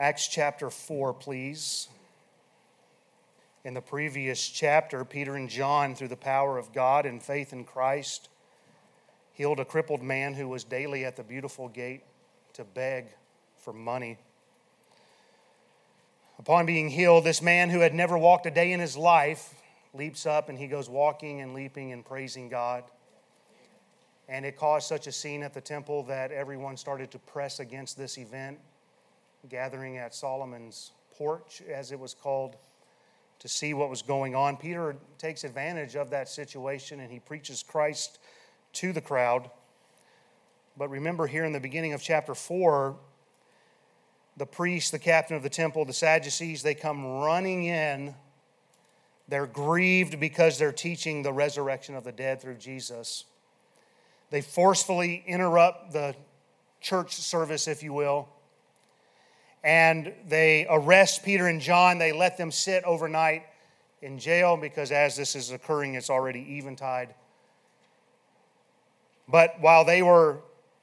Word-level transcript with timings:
Acts 0.00 0.28
chapter 0.28 0.70
4, 0.70 1.12
please. 1.12 1.86
In 3.66 3.74
the 3.74 3.82
previous 3.82 4.48
chapter, 4.48 5.04
Peter 5.04 5.34
and 5.34 5.46
John, 5.46 5.94
through 5.94 6.08
the 6.08 6.16
power 6.16 6.56
of 6.56 6.72
God 6.72 7.04
and 7.04 7.22
faith 7.22 7.52
in 7.52 7.64
Christ, 7.64 8.30
healed 9.34 9.60
a 9.60 9.64
crippled 9.66 10.02
man 10.02 10.32
who 10.32 10.48
was 10.48 10.64
daily 10.64 11.04
at 11.04 11.16
the 11.16 11.22
beautiful 11.22 11.68
gate 11.68 12.00
to 12.54 12.64
beg 12.64 13.08
for 13.58 13.74
money. 13.74 14.16
Upon 16.38 16.64
being 16.64 16.88
healed, 16.88 17.24
this 17.24 17.42
man 17.42 17.68
who 17.68 17.80
had 17.80 17.92
never 17.92 18.16
walked 18.16 18.46
a 18.46 18.50
day 18.50 18.72
in 18.72 18.80
his 18.80 18.96
life 18.96 19.52
leaps 19.92 20.24
up 20.24 20.48
and 20.48 20.58
he 20.58 20.66
goes 20.66 20.88
walking 20.88 21.42
and 21.42 21.52
leaping 21.52 21.92
and 21.92 22.06
praising 22.06 22.48
God. 22.48 22.84
And 24.30 24.46
it 24.46 24.56
caused 24.56 24.88
such 24.88 25.06
a 25.06 25.12
scene 25.12 25.42
at 25.42 25.52
the 25.52 25.60
temple 25.60 26.04
that 26.04 26.32
everyone 26.32 26.78
started 26.78 27.10
to 27.10 27.18
press 27.18 27.60
against 27.60 27.98
this 27.98 28.16
event, 28.16 28.60
gathering 29.48 29.98
at 29.98 30.14
Solomon's 30.14 30.92
porch, 31.16 31.62
as 31.70 31.92
it 31.92 31.98
was 31.98 32.14
called, 32.14 32.56
to 33.38 33.48
see 33.48 33.74
what 33.74 33.88
was 33.88 34.02
going 34.02 34.34
on. 34.34 34.56
Peter 34.56 34.96
takes 35.18 35.44
advantage 35.44 35.96
of 35.96 36.10
that 36.10 36.28
situation 36.28 37.00
and 37.00 37.10
he 37.10 37.18
preaches 37.18 37.62
Christ 37.62 38.18
to 38.74 38.92
the 38.92 39.00
crowd. 39.00 39.50
But 40.76 40.90
remember, 40.90 41.26
here 41.26 41.44
in 41.44 41.52
the 41.52 41.60
beginning 41.60 41.92
of 41.92 42.02
chapter 42.02 42.34
4, 42.34 42.96
the 44.36 44.46
priests, 44.46 44.90
the 44.90 44.98
captain 44.98 45.36
of 45.36 45.42
the 45.42 45.50
temple, 45.50 45.84
the 45.84 45.92
Sadducees, 45.92 46.62
they 46.62 46.74
come 46.74 47.04
running 47.04 47.64
in. 47.64 48.14
They're 49.28 49.46
grieved 49.46 50.18
because 50.18 50.58
they're 50.58 50.72
teaching 50.72 51.22
the 51.22 51.32
resurrection 51.32 51.94
of 51.94 52.04
the 52.04 52.12
dead 52.12 52.40
through 52.40 52.56
Jesus. 52.56 53.24
They 54.30 54.40
forcefully 54.40 55.22
interrupt 55.26 55.92
the 55.92 56.14
church 56.80 57.14
service, 57.14 57.68
if 57.68 57.82
you 57.82 57.92
will, 57.92 58.28
and 59.62 60.12
they 60.28 60.66
arrest 60.68 61.24
Peter 61.24 61.46
and 61.46 61.60
John. 61.60 61.98
They 61.98 62.12
let 62.12 62.36
them 62.36 62.50
sit 62.50 62.84
overnight 62.84 63.44
in 64.02 64.18
jail 64.18 64.56
because 64.56 64.90
as 64.90 65.16
this 65.16 65.36
is 65.36 65.50
occurring, 65.50 65.94
it's 65.94 66.10
already 66.10 66.56
eventide. 66.58 67.14
But 69.28 69.60
while 69.60 69.84
they 69.84 70.02
were 70.02 70.38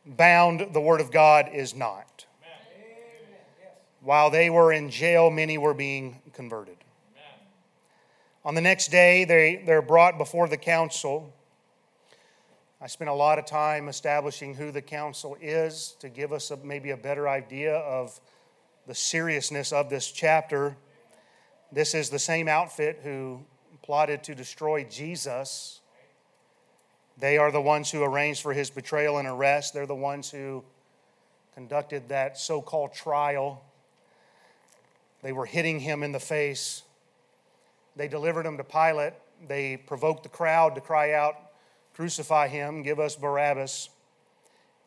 bound, 0.05 0.73
the 0.73 0.81
word 0.81 1.01
of 1.01 1.11
God 1.11 1.49
is 1.53 1.75
not. 1.75 2.25
While 4.01 4.29
they 4.29 4.49
were 4.49 4.71
in 4.71 4.89
jail, 4.89 5.29
many 5.29 5.57
were 5.57 5.73
being 5.73 6.21
converted. 6.33 6.77
On 8.45 8.55
the 8.55 8.61
next 8.61 8.89
day, 8.91 9.25
they, 9.25 9.61
they're 9.65 9.81
brought 9.81 10.17
before 10.17 10.47
the 10.47 10.55
council. 10.55 11.33
I 12.79 12.87
spent 12.87 13.09
a 13.09 13.13
lot 13.13 13.39
of 13.39 13.45
time 13.45 13.89
establishing 13.89 14.53
who 14.53 14.71
the 14.71 14.81
council 14.81 15.35
is 15.41 15.97
to 15.99 16.07
give 16.07 16.31
us 16.31 16.51
a, 16.51 16.57
maybe 16.57 16.91
a 16.91 16.97
better 16.97 17.27
idea 17.27 17.75
of 17.75 18.17
the 18.87 18.95
seriousness 18.95 19.71
of 19.71 19.89
this 19.89 20.11
chapter. 20.11 20.75
This 21.71 21.93
is 21.93 22.09
the 22.09 22.19
same 22.19 22.47
outfit 22.47 23.01
who 23.03 23.41
plotted 23.83 24.23
to 24.23 24.33
destroy 24.33 24.83
Jesus. 24.85 25.81
They 27.17 27.37
are 27.37 27.51
the 27.51 27.61
ones 27.61 27.91
who 27.91 28.03
arranged 28.03 28.41
for 28.41 28.53
his 28.53 28.69
betrayal 28.69 29.17
and 29.17 29.27
arrest. 29.27 29.73
They're 29.73 29.85
the 29.85 29.93
ones 29.93 30.31
who 30.31 30.63
conducted 31.53 32.09
that 32.09 32.37
so 32.37 32.61
called 32.61 32.93
trial 32.93 33.63
they 35.21 35.33
were 35.33 35.45
hitting 35.45 35.79
him 35.79 36.03
in 36.03 36.11
the 36.11 36.19
face. 36.19 36.83
They 37.95 38.07
delivered 38.07 38.45
him 38.45 38.57
to 38.57 38.63
Pilate. 38.63 39.13
They 39.47 39.77
provoked 39.77 40.23
the 40.23 40.29
crowd 40.29 40.75
to 40.75 40.81
cry 40.81 41.13
out, 41.13 41.35
Crucify 41.95 42.47
him, 42.47 42.83
give 42.83 42.99
us 42.99 43.15
Barabbas. 43.15 43.89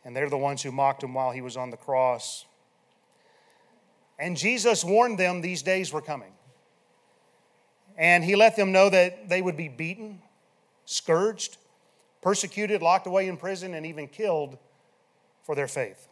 And 0.04 0.14
they're 0.14 0.30
the 0.30 0.38
ones 0.38 0.62
who 0.62 0.70
mocked 0.70 1.02
him 1.02 1.12
while 1.12 1.32
he 1.32 1.40
was 1.40 1.56
on 1.56 1.70
the 1.70 1.76
cross. 1.76 2.46
And 4.20 4.36
Jesus 4.36 4.84
warned 4.84 5.18
them 5.18 5.40
these 5.40 5.62
days 5.62 5.92
were 5.92 6.02
coming. 6.02 6.32
And 7.96 8.22
he 8.22 8.36
let 8.36 8.54
them 8.54 8.70
know 8.70 8.90
that 8.90 9.30
they 9.30 9.40
would 9.40 9.56
be 9.56 9.68
beaten, 9.68 10.20
scourged, 10.84 11.56
persecuted, 12.20 12.82
locked 12.82 13.06
away 13.06 13.28
in 13.28 13.38
prison, 13.38 13.72
and 13.72 13.86
even 13.86 14.06
killed 14.06 14.58
for 15.42 15.54
their 15.54 15.66
faith. 15.66 16.06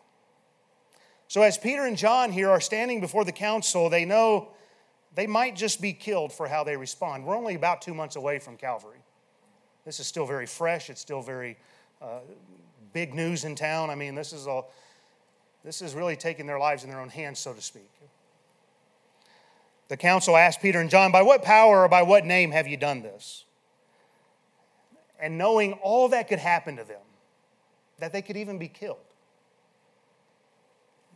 So, 1.29 1.43
as 1.43 1.59
Peter 1.59 1.85
and 1.85 1.99
John 1.99 2.33
here 2.33 2.49
are 2.49 2.61
standing 2.61 3.03
before 3.03 3.25
the 3.25 3.33
council, 3.33 3.91
they 3.91 4.07
know 4.07 4.49
they 5.15 5.27
might 5.27 5.55
just 5.55 5.81
be 5.83 5.93
killed 5.93 6.33
for 6.33 6.49
how 6.49 6.65
they 6.65 6.77
respond. 6.77 7.27
We're 7.27 7.37
only 7.37 7.55
about 7.55 7.83
two 7.83 7.93
months 7.93 8.17
away 8.17 8.39
from 8.39 8.57
Calvary. 8.57 9.03
This 9.85 10.01
is 10.01 10.07
still 10.07 10.27
very 10.27 10.47
fresh, 10.47 10.89
it's 10.89 11.01
still 11.01 11.21
very 11.21 11.59
uh, 12.01 12.21
big 12.95 13.13
news 13.13 13.45
in 13.45 13.55
town. 13.55 13.91
I 13.91 13.95
mean, 13.95 14.15
this 14.15 14.33
is 14.33 14.47
all. 14.47 14.73
This 15.65 15.83
is 15.83 15.95
really 15.95 16.17
taking 16.17 16.47
their 16.47 16.59
lives 16.59 16.85
in 16.85 16.89
their 16.89 17.01
own 17.01 17.09
hands, 17.09 17.41
so 17.41 17.53
to 17.53 17.61
speak. 17.61 17.91
The 19.89 19.97
council 19.97 20.37
asked 20.37 20.61
Peter 20.61 20.81
and 20.81 20.91
John, 20.91 21.13
By 21.13 21.23
what 21.23 21.43
power 21.43 21.85
or 21.85 21.89
by 21.89 22.03
what 22.03 22.25
name 22.25 22.51
have 22.53 22.67
you 22.67 22.77
done 22.77 23.03
this? 23.03 23.45
And 25.19 25.37
knowing 25.37 25.73
all 25.75 26.09
that 26.11 26.29
could 26.29 26.39
happen 26.39 26.77
to 26.77 26.85
them, 26.85 27.01
that 27.99 28.13
they 28.13 28.23
could 28.23 28.37
even 28.37 28.59
be 28.59 28.69
killed, 28.69 28.99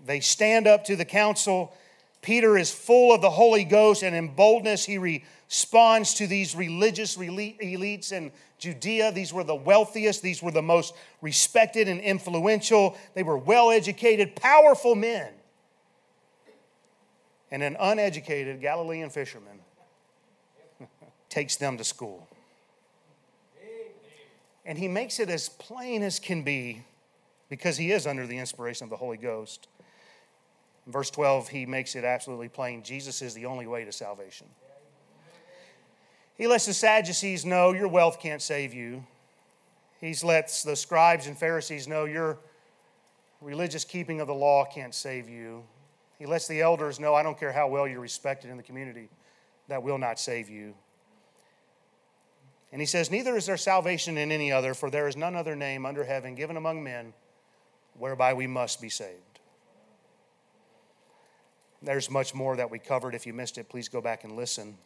they 0.05 0.21
stand 0.21 0.67
up 0.67 0.85
to 0.87 0.97
the 0.97 1.05
council. 1.05 1.73
Peter 2.23 2.57
is 2.57 2.71
full 2.71 3.15
of 3.15 3.21
the 3.21 3.31
Holy 3.31 3.65
Ghost, 3.65 4.03
and 4.03 4.15
in 4.15 4.29
boldness, 4.29 4.85
he 4.85 4.97
responds 4.97 6.15
to 6.15 6.27
these 6.27 6.55
religious 6.55 7.17
elites 7.17 8.13
in 8.13 8.33
Judea. 8.59 9.13
These 9.13 9.33
were 9.33 9.45
the 9.45 9.55
wealthiest, 9.55 10.23
these 10.23 10.43
were 10.43 10.51
the 10.51 10.63
most 10.63 10.95
respected 11.21 11.89
and 11.89 12.01
influential. 12.01 12.97
They 13.15 13.23
were 13.23 13.37
well 13.37 13.71
educated, 13.71 14.35
powerful 14.37 14.95
men. 14.95 15.33
And 17.53 17.63
an 17.63 17.77
uneducated 17.79 18.63
Galilean 18.63 19.11
fisherman 19.11 19.61
takes 21.29 21.55
them 21.57 21.77
to 21.77 21.85
school. 21.85 22.27
And 24.65 24.79
he 24.79 24.89
makes 24.89 25.21
it 25.21 25.29
as 25.29 25.51
plain 25.51 26.03
as 26.03 26.19
can 26.19 26.43
be 26.43 26.83
because 27.51 27.77
he 27.77 27.93
is 27.93 28.07
under 28.07 28.27
the 28.27 28.39
inspiration 28.39 28.85
of 28.85 28.91
the 28.91 28.97
Holy 28.97 29.19
Ghost. 29.19 29.69
In 30.87 30.93
verse 30.93 31.11
12, 31.11 31.49
he 31.49 31.67
makes 31.67 31.95
it 31.95 32.05
absolutely 32.05 32.49
plain 32.49 32.83
Jesus 32.83 33.21
is 33.21 33.35
the 33.35 33.45
only 33.45 33.67
way 33.67 33.85
to 33.85 33.93
salvation. 33.93 34.47
He 36.39 36.47
lets 36.47 36.65
the 36.65 36.73
Sadducees 36.73 37.45
know 37.45 37.73
your 37.73 37.89
wealth 37.89 38.19
can't 38.19 38.41
save 38.41 38.73
you. 38.73 39.05
He 40.01 40.15
lets 40.25 40.63
the 40.63 40.75
scribes 40.75 41.27
and 41.27 41.37
Pharisees 41.37 41.87
know 41.87 42.07
your 42.07 42.39
religious 43.43 43.85
keeping 43.85 44.21
of 44.21 44.27
the 44.27 44.35
law 44.35 44.65
can't 44.65 44.95
save 44.95 45.29
you. 45.29 45.65
He 46.23 46.27
lets 46.27 46.47
the 46.47 46.61
elders 46.61 47.01
know 47.01 47.17
I 47.17 47.25
don't 47.25 47.37
care 47.37 47.51
how 47.51 47.67
well 47.67 47.89
you're 47.89 47.99
respected 47.99 48.49
in 48.49 48.57
the 48.57 48.63
community, 48.63 49.09
that 49.67 49.83
will 49.83 49.99
not 49.99 50.21
save 50.21 50.49
you. 50.49 50.73
And 52.71 52.81
he 52.81 52.87
says, 52.87 53.11
Neither 53.11 53.37
is 53.37 53.47
there 53.47 53.57
salvation 53.57 54.17
in 54.17 54.31
any 54.31 54.53
other, 54.53 54.73
for 54.73 54.89
there 54.89 55.09
is 55.09 55.17
none 55.17 55.35
other 55.35 55.57
name 55.57 55.85
under 55.85 56.05
heaven 56.05 56.37
given 56.37 56.57
among 56.57 56.85
men 56.85 57.13
whereby 57.99 58.35
we 58.35 58.47
must 58.47 58.81
be 58.81 58.89
saved. 58.89 59.41
There's 61.83 62.09
much 62.09 62.37
more 62.37 62.55
that 62.55 62.71
we 62.71 62.79
covered. 62.79 63.17
If 63.17 63.27
you 63.27 63.33
missed 63.33 63.59
it, 63.59 63.69
please 63.69 63.89
go 63.89 64.01
back 64.01 64.23
and 64.23 64.37
listen. 64.37 64.79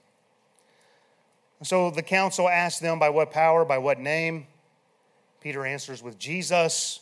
So 1.62 1.90
the 1.90 2.02
council 2.02 2.48
asked 2.48 2.80
them 2.80 2.98
by 2.98 3.10
what 3.10 3.30
power, 3.30 3.66
by 3.66 3.76
what 3.76 4.00
name. 4.00 4.46
Peter 5.42 5.66
answers 5.66 6.02
with 6.02 6.18
Jesus, 6.18 7.00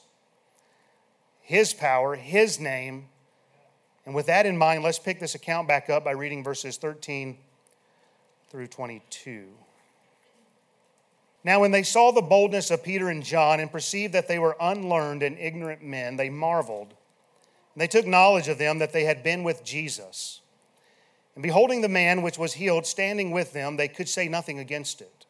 his 1.40 1.72
power, 1.72 2.16
his 2.16 2.58
name. 2.58 3.10
And 4.06 4.14
with 4.14 4.26
that 4.26 4.46
in 4.46 4.56
mind, 4.56 4.82
let's 4.82 4.98
pick 4.98 5.18
this 5.18 5.34
account 5.34 5.66
back 5.66 5.88
up 5.88 6.04
by 6.04 6.12
reading 6.12 6.44
verses 6.44 6.76
13 6.76 7.38
through 8.50 8.66
22. 8.66 9.46
Now, 11.42 11.60
when 11.60 11.72
they 11.72 11.82
saw 11.82 12.10
the 12.10 12.22
boldness 12.22 12.70
of 12.70 12.82
Peter 12.82 13.08
and 13.10 13.22
John 13.22 13.60
and 13.60 13.70
perceived 13.70 14.14
that 14.14 14.28
they 14.28 14.38
were 14.38 14.56
unlearned 14.60 15.22
and 15.22 15.38
ignorant 15.38 15.82
men, 15.82 16.16
they 16.16 16.30
marveled. 16.30 16.94
And 17.74 17.82
they 17.82 17.86
took 17.86 18.06
knowledge 18.06 18.48
of 18.48 18.58
them 18.58 18.78
that 18.78 18.92
they 18.92 19.04
had 19.04 19.22
been 19.22 19.42
with 19.42 19.64
Jesus. 19.64 20.40
And 21.34 21.42
beholding 21.42 21.80
the 21.80 21.88
man 21.88 22.22
which 22.22 22.38
was 22.38 22.54
healed 22.54 22.86
standing 22.86 23.30
with 23.30 23.52
them, 23.52 23.76
they 23.76 23.88
could 23.88 24.08
say 24.08 24.28
nothing 24.28 24.58
against 24.58 25.00
it. 25.00 25.26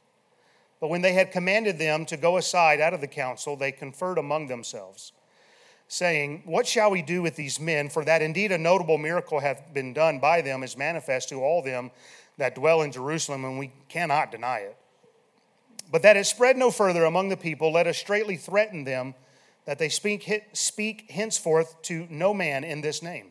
But 0.81 0.89
when 0.89 1.03
they 1.03 1.15
had 1.15 1.33
commanded 1.33 1.79
them 1.79 2.05
to 2.07 2.17
go 2.17 2.37
aside 2.37 2.81
out 2.81 2.95
of 2.95 3.01
the 3.01 3.07
council, 3.07 3.57
they 3.57 3.73
conferred 3.73 4.19
among 4.19 4.49
themselves, 4.49 5.13
saying, 5.95 6.43
What 6.45 6.67
shall 6.67 6.91
we 6.91 7.03
do 7.03 7.23
with 7.23 7.37
these 7.37 7.61
men? 7.61 7.89
For 7.89 8.05
that 8.05 8.21
indeed 8.21 8.51
a 8.51 8.59
notable 8.59 8.99
miracle 8.99 9.39
hath 9.39 9.73
been 9.73 9.93
done 9.93 10.19
by 10.19 10.41
them 10.41 10.65
is 10.65 10.77
manifest 10.77 11.29
to 11.29 11.37
all 11.37 11.63
them 11.63 11.93
that 12.37 12.57
dwell 12.57 12.83
in 12.83 12.91
Jerusalem, 12.91 13.45
and 13.45 13.61
we 13.61 13.71
cannot 13.89 14.33
deny 14.33 14.59
it. 14.59 14.77
But 15.93 16.03
that 16.03 16.17
it 16.17 16.27
spread 16.27 16.57
no 16.57 16.73
further 16.73 17.05
among 17.05 17.29
the 17.29 17.37
people, 17.37 17.73
let 17.73 17.87
us 17.87 17.97
straightly 17.97 18.37
threaten 18.37 18.83
them 18.83 19.15
that 19.67 19.79
they 19.79 19.89
speak, 19.89 20.29
speak 20.53 21.11
henceforth 21.13 21.81
to 21.83 22.09
no 22.11 22.35
man 22.35 22.65
in 22.65 22.81
this 22.81 23.01
name. 23.01 23.31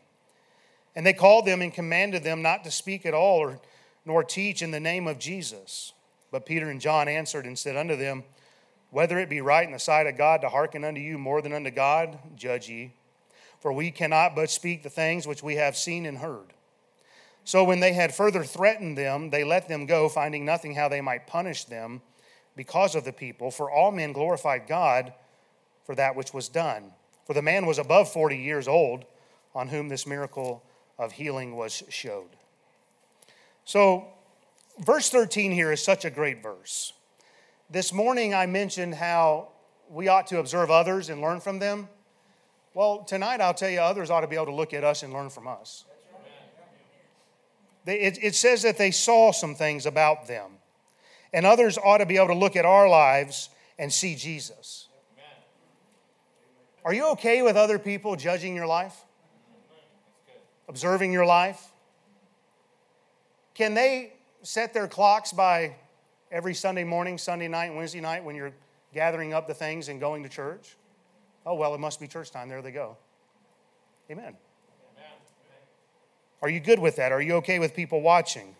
And 0.95 1.05
they 1.05 1.13
called 1.13 1.45
them 1.45 1.61
and 1.61 1.73
commanded 1.73 2.23
them 2.23 2.41
not 2.41 2.63
to 2.63 2.71
speak 2.71 3.05
at 3.05 3.13
all 3.13 3.39
or, 3.39 3.59
nor 4.05 4.23
teach 4.23 4.61
in 4.61 4.71
the 4.71 4.79
name 4.79 5.07
of 5.07 5.19
Jesus. 5.19 5.91
But 6.31 6.45
Peter 6.45 6.69
and 6.69 6.79
John 6.79 7.09
answered 7.09 7.45
and 7.45 7.59
said 7.59 7.75
unto 7.75 7.97
them, 7.97 8.23
Whether 8.93 9.17
it 9.17 9.27
be 9.27 9.41
right 9.41 9.65
in 9.65 9.73
the 9.73 9.79
sight 9.79 10.05
of 10.05 10.17
God 10.17 10.41
to 10.41 10.49
hearken 10.49 10.83
unto 10.83 11.01
you 11.01 11.17
more 11.17 11.41
than 11.41 11.51
unto 11.51 11.71
God, 11.71 12.19
judge 12.35 12.69
ye. 12.69 12.93
for 13.59 13.73
we 13.73 13.89
cannot 13.89 14.35
but 14.35 14.51
speak 14.51 14.83
the 14.83 14.89
things 14.89 15.25
which 15.25 15.41
we 15.41 15.55
have 15.55 15.75
seen 15.75 16.05
and 16.05 16.19
heard. 16.19 16.53
So 17.43 17.63
when 17.63 17.79
they 17.79 17.93
had 17.93 18.13
further 18.13 18.43
threatened 18.43 18.95
them, 18.95 19.31
they 19.31 19.43
let 19.43 19.67
them 19.67 19.87
go, 19.87 20.09
finding 20.09 20.45
nothing 20.45 20.75
how 20.75 20.89
they 20.89 21.01
might 21.01 21.25
punish 21.25 21.63
them 21.63 22.03
because 22.55 22.93
of 22.93 23.03
the 23.03 23.11
people. 23.11 23.49
For 23.49 23.71
all 23.71 23.91
men 23.91 24.13
glorified 24.13 24.67
God 24.67 25.11
for 25.85 25.95
that 25.95 26.15
which 26.15 26.31
was 26.31 26.47
done. 26.47 26.91
For 27.25 27.33
the 27.33 27.41
man 27.41 27.65
was 27.65 27.79
above 27.79 28.13
40 28.13 28.37
years 28.37 28.67
old, 28.67 29.05
on 29.55 29.69
whom 29.69 29.89
this 29.89 30.05
miracle 30.05 30.63
of 30.99 31.13
healing 31.13 31.55
was 31.55 31.81
showed. 31.89 32.29
So, 33.65 34.05
verse 34.77 35.09
13 35.09 35.51
here 35.51 35.71
is 35.71 35.83
such 35.83 36.05
a 36.05 36.11
great 36.11 36.43
verse. 36.43 36.93
This 37.73 37.91
morning 37.91 38.35
I 38.35 38.45
mentioned 38.45 38.93
how 38.93 39.47
we 39.89 40.07
ought 40.07 40.27
to 40.27 40.37
observe 40.37 40.69
others 40.69 41.09
and 41.09 41.21
learn 41.21 41.39
from 41.39 41.57
them. 41.57 41.89
Well, 42.75 42.99
tonight 42.99 43.41
I'll 43.41 43.55
tell 43.55 43.71
you, 43.71 43.79
others 43.79 44.11
ought 44.11 44.21
to 44.21 44.27
be 44.27 44.35
able 44.35 44.45
to 44.45 44.53
look 44.53 44.75
at 44.75 44.83
us 44.83 45.01
and 45.01 45.11
learn 45.11 45.31
from 45.31 45.47
us. 45.47 45.83
It, 47.87 48.35
says 48.35 48.61
that 48.61 48.77
they 48.77 48.91
saw 48.91 49.31
some 49.31 49.55
things 49.55 49.87
about 49.87 50.27
them, 50.27 50.51
and 51.33 51.47
others 51.47 51.79
ought 51.83 51.97
to 51.97 52.05
be 52.05 52.17
able 52.17 52.27
to 52.27 52.35
look 52.35 52.55
at 52.55 52.63
our 52.63 52.87
lives 52.87 53.49
and 53.79 53.91
see 53.91 54.13
Jesus. 54.13 54.87
Are 56.85 56.93
you 56.93 57.09
okay 57.13 57.41
with 57.41 57.55
other 57.55 57.79
people 57.79 58.15
judging 58.15 58.55
your 58.55 58.67
life? 58.67 59.03
Observing 60.69 61.11
your 61.11 61.25
life? 61.25 61.71
Can 63.55 63.73
they 63.73 64.13
set 64.43 64.75
their 64.75 64.87
clocks 64.87 65.33
by 65.33 65.77
every 66.33 66.55
Sunday 66.55 66.83
morning, 66.83 67.17
Sunday 67.17 67.47
night, 67.47 67.73
Wednesday 67.73 68.01
night 68.01 68.25
when 68.25 68.35
you're 68.35 68.51
gathering 68.93 69.33
up 69.33 69.47
the 69.47 69.53
things 69.53 69.87
and 69.87 69.99
going 69.99 70.23
to 70.23 70.29
church? 70.29 70.75
Oh, 71.45 71.53
well, 71.53 71.75
it 71.75 71.79
must 71.79 71.99
be 71.99 72.07
church 72.07 72.31
time. 72.31 72.49
There 72.49 72.61
they 72.61 72.71
go. 72.71 72.97
Amen. 74.09 74.25
Amen. 74.25 74.35
Are 76.41 76.49
you 76.49 76.59
good 76.59 76.79
with 76.79 76.95
that? 76.97 77.11
Are 77.11 77.21
you 77.21 77.35
okay 77.35 77.59
with 77.59 77.75
people 77.75 78.01
watching? 78.01 78.55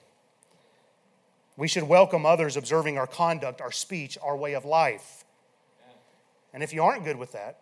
We 1.58 1.68
should 1.68 1.84
welcome 1.84 2.26
others 2.26 2.56
observing 2.56 2.98
our 2.98 3.08
conduct, 3.08 3.60
our 3.60 3.72
speech, 3.72 4.18
our 4.22 4.38
way 4.38 4.54
of 4.54 4.66
life. 4.66 5.26
And 6.54 6.62
if 6.62 6.74
you 6.74 6.84
aren't 6.84 7.04
good 7.04 7.18
with 7.18 7.32
that, 7.32 7.60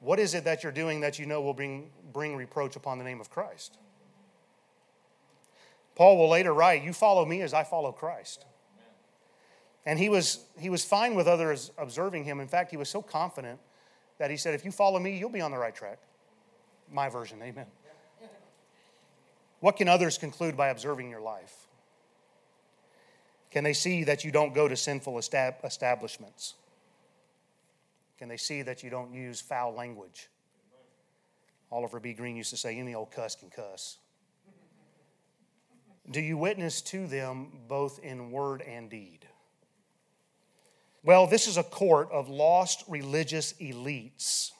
what 0.00 0.18
is 0.18 0.34
it 0.34 0.44
that 0.44 0.62
you're 0.62 0.72
doing 0.72 1.00
that 1.00 1.18
you 1.18 1.26
know 1.26 1.40
will 1.40 1.54
bring, 1.54 1.90
bring 2.12 2.36
reproach 2.36 2.74
upon 2.74 2.98
the 2.98 3.04
name 3.04 3.20
of 3.20 3.30
Christ? 3.30 3.78
Paul 5.94 6.18
will 6.18 6.28
later 6.28 6.52
write, 6.52 6.82
You 6.82 6.92
follow 6.92 7.24
me 7.24 7.40
as 7.42 7.54
I 7.54 7.62
follow 7.64 7.92
Christ. 7.92 8.44
And 9.86 10.00
he 10.00 10.08
was, 10.08 10.40
he 10.58 10.68
was 10.68 10.84
fine 10.84 11.14
with 11.14 11.28
others 11.28 11.70
observing 11.78 12.24
him. 12.24 12.40
In 12.40 12.48
fact, 12.48 12.72
he 12.72 12.76
was 12.76 12.88
so 12.88 13.00
confident 13.00 13.60
that 14.18 14.30
he 14.30 14.36
said, 14.36 14.52
If 14.52 14.64
you 14.64 14.72
follow 14.72 14.98
me, 14.98 15.16
you'll 15.16 15.30
be 15.30 15.40
on 15.40 15.52
the 15.52 15.58
right 15.58 15.74
track. 15.74 15.98
My 16.92 17.08
version, 17.08 17.40
amen. 17.42 17.66
What 19.60 19.76
can 19.76 19.88
others 19.88 20.18
conclude 20.18 20.56
by 20.56 20.68
observing 20.68 21.08
your 21.08 21.20
life? 21.20 21.66
Can 23.50 23.64
they 23.64 23.72
see 23.72 24.04
that 24.04 24.24
you 24.24 24.30
don't 24.30 24.54
go 24.54 24.68
to 24.68 24.76
sinful 24.76 25.18
establishments? 25.18 26.54
Can 28.18 28.28
they 28.28 28.36
see 28.36 28.62
that 28.62 28.82
you 28.82 28.90
don't 28.90 29.14
use 29.14 29.40
foul 29.40 29.72
language? 29.72 30.28
Oliver 31.70 32.00
B. 32.00 32.12
Greene 32.12 32.36
used 32.36 32.50
to 32.50 32.56
say, 32.56 32.78
Any 32.78 32.94
old 32.94 33.10
cuss 33.12 33.34
can 33.34 33.50
cuss. 33.50 33.98
Do 36.10 36.20
you 36.20 36.36
witness 36.36 36.80
to 36.82 37.06
them 37.06 37.48
both 37.68 37.98
in 38.00 38.30
word 38.30 38.62
and 38.62 38.90
deed? 38.90 39.25
Well, 41.06 41.28
this 41.28 41.46
is 41.46 41.56
a 41.56 41.62
court 41.62 42.10
of 42.10 42.28
lost 42.28 42.82
religious 42.88 43.52
elites. 43.60 44.50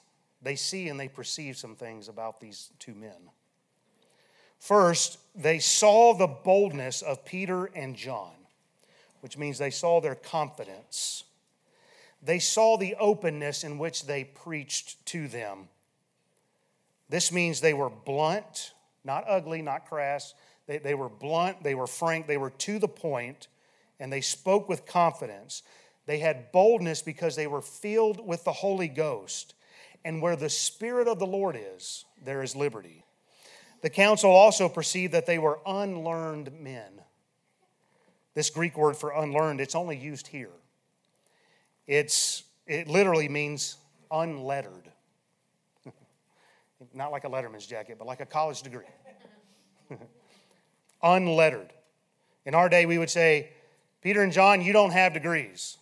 They 0.41 0.55
see 0.55 0.87
and 0.87 0.97
they 0.97 1.09
perceive 1.09 1.57
some 1.57 1.75
things 1.75 2.07
about 2.07 2.39
these 2.39 2.69
two 2.79 2.95
men. 2.95 3.29
First, 4.57 5.19
they 5.35 5.59
saw 5.59 6.13
the 6.13 6.27
boldness 6.27 7.01
of 7.01 7.25
Peter 7.25 7.65
and 7.75 7.97
John, 7.97 8.31
which 9.19 9.37
means 9.37 9.57
they 9.57 9.69
saw 9.71 9.99
their 9.99 10.15
confidence. 10.15 11.25
They 12.23 12.39
saw 12.39 12.77
the 12.77 12.95
openness 12.95 13.65
in 13.65 13.77
which 13.77 14.05
they 14.05 14.23
preached 14.23 15.05
to 15.07 15.27
them. 15.27 15.67
This 17.09 17.29
means 17.29 17.59
they 17.59 17.73
were 17.73 17.89
blunt, 17.89 18.71
not 19.03 19.25
ugly, 19.27 19.61
not 19.61 19.85
crass. 19.85 20.33
They, 20.65 20.77
they 20.77 20.95
were 20.95 21.09
blunt, 21.09 21.61
they 21.61 21.75
were 21.75 21.87
frank, 21.87 22.25
they 22.25 22.37
were 22.37 22.51
to 22.51 22.79
the 22.79 22.87
point, 22.87 23.49
and 23.99 24.13
they 24.13 24.21
spoke 24.21 24.69
with 24.69 24.85
confidence. 24.85 25.61
They 26.07 26.19
had 26.19 26.51
boldness 26.53 27.01
because 27.01 27.35
they 27.35 27.47
were 27.47 27.61
filled 27.61 28.25
with 28.25 28.43
the 28.45 28.53
Holy 28.53 28.87
Ghost. 28.87 29.53
And 30.03 30.21
where 30.21 30.37
the 30.37 30.49
Spirit 30.49 31.07
of 31.07 31.19
the 31.19 31.27
Lord 31.27 31.59
is, 31.59 32.05
there 32.23 32.41
is 32.41 32.55
liberty. 32.55 33.03
The 33.81 33.89
council 33.89 34.31
also 34.31 34.69
perceived 34.69 35.13
that 35.13 35.25
they 35.25 35.37
were 35.37 35.59
unlearned 35.65 36.51
men. 36.59 37.01
This 38.33 38.49
Greek 38.49 38.77
word 38.77 38.95
for 38.95 39.11
unlearned, 39.11 39.59
it's 39.59 39.75
only 39.75 39.97
used 39.97 40.27
here. 40.27 40.51
It's, 41.87 42.43
it 42.65 42.87
literally 42.87 43.27
means 43.27 43.75
unlettered. 44.09 44.89
Not 46.93 47.11
like 47.11 47.25
a 47.25 47.29
letterman's 47.29 47.67
jacket, 47.67 47.97
but 47.99 48.07
like 48.07 48.21
a 48.21 48.25
college 48.25 48.61
degree. 48.61 48.85
unlettered. 51.03 51.73
In 52.45 52.55
our 52.55 52.69
day, 52.69 52.85
we 52.85 52.97
would 52.97 53.09
say, 53.09 53.49
Peter 54.01 54.21
and 54.21 54.31
John, 54.31 54.61
you 54.61 54.71
don't 54.71 54.91
have 54.91 55.13
degrees. 55.13 55.77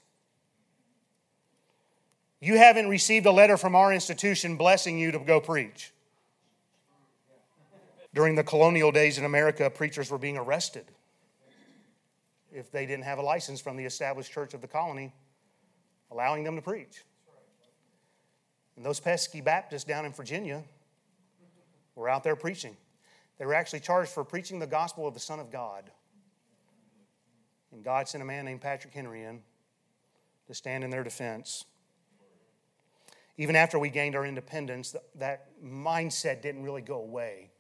You 2.46 2.60
haven't 2.60 2.90
received 2.90 3.26
a 3.26 3.32
letter 3.32 3.58
from 3.58 3.76
our 3.76 3.92
institution 3.92 4.56
blessing 4.56 5.00
you 5.00 5.12
to 5.12 5.18
go 5.18 5.40
preach. 5.40 5.92
During 8.14 8.36
the 8.36 8.44
colonial 8.44 8.92
days 8.92 9.18
in 9.18 9.26
America, 9.26 9.68
preachers 9.68 10.12
were 10.12 10.20
being 10.20 10.38
arrested 10.38 10.86
if 12.54 12.72
they 12.72 12.86
didn't 12.86 13.06
have 13.06 13.18
a 13.18 13.24
license 13.24 13.62
from 13.62 13.78
the 13.78 13.86
established 13.86 14.32
church 14.32 14.54
of 14.54 14.62
the 14.62 14.68
colony 14.68 15.12
allowing 16.12 16.44
them 16.44 16.56
to 16.56 16.62
preach. 16.62 17.04
And 18.76 18.86
those 18.86 19.00
pesky 19.00 19.42
Baptists 19.42 19.84
down 19.84 20.06
in 20.06 20.14
Virginia 20.14 20.64
were 21.96 22.08
out 22.08 22.24
there 22.24 22.36
preaching. 22.36 22.78
They 23.40 23.48
were 23.48 23.56
actually 23.56 23.80
charged 23.80 24.12
for 24.12 24.24
preaching 24.24 24.60
the 24.60 24.68
gospel 24.68 25.08
of 25.08 25.16
the 25.16 25.20
Son 25.20 25.40
of 25.40 25.52
God. 25.52 25.90
And 27.72 27.84
God 27.84 28.08
sent 28.08 28.22
a 28.22 28.26
man 28.26 28.46
named 28.46 28.62
Patrick 28.62 28.94
Henry 28.94 29.24
in 29.24 29.42
to 30.46 30.54
stand 30.54 30.84
in 30.84 30.92
their 30.92 31.04
defense. 31.04 31.66
Even 33.38 33.56
after 33.56 33.78
we 33.78 33.90
gained 33.90 34.16
our 34.16 34.26
independence, 34.26 34.96
that 35.16 35.48
mindset 35.64 36.42
didn't 36.42 36.64
really 36.64 36.82
go 36.82 37.00
away. 37.02 37.52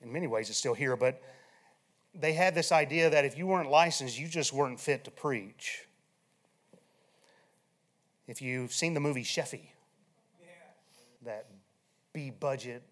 In 0.00 0.12
many 0.12 0.26
ways, 0.26 0.48
it's 0.48 0.58
still 0.58 0.74
here, 0.74 0.96
but 0.96 1.20
they 2.14 2.32
had 2.32 2.54
this 2.54 2.72
idea 2.72 3.10
that 3.10 3.24
if 3.24 3.36
you 3.36 3.46
weren't 3.46 3.70
licensed, 3.70 4.18
you 4.18 4.28
just 4.28 4.52
weren't 4.52 4.78
fit 4.78 5.04
to 5.04 5.10
preach. 5.10 5.86
If 8.26 8.40
you've 8.40 8.72
seen 8.72 8.94
the 8.94 9.00
movie 9.00 9.24
Sheffey, 9.24 9.70
that 11.24 11.46
B 12.12 12.30
budget, 12.30 12.82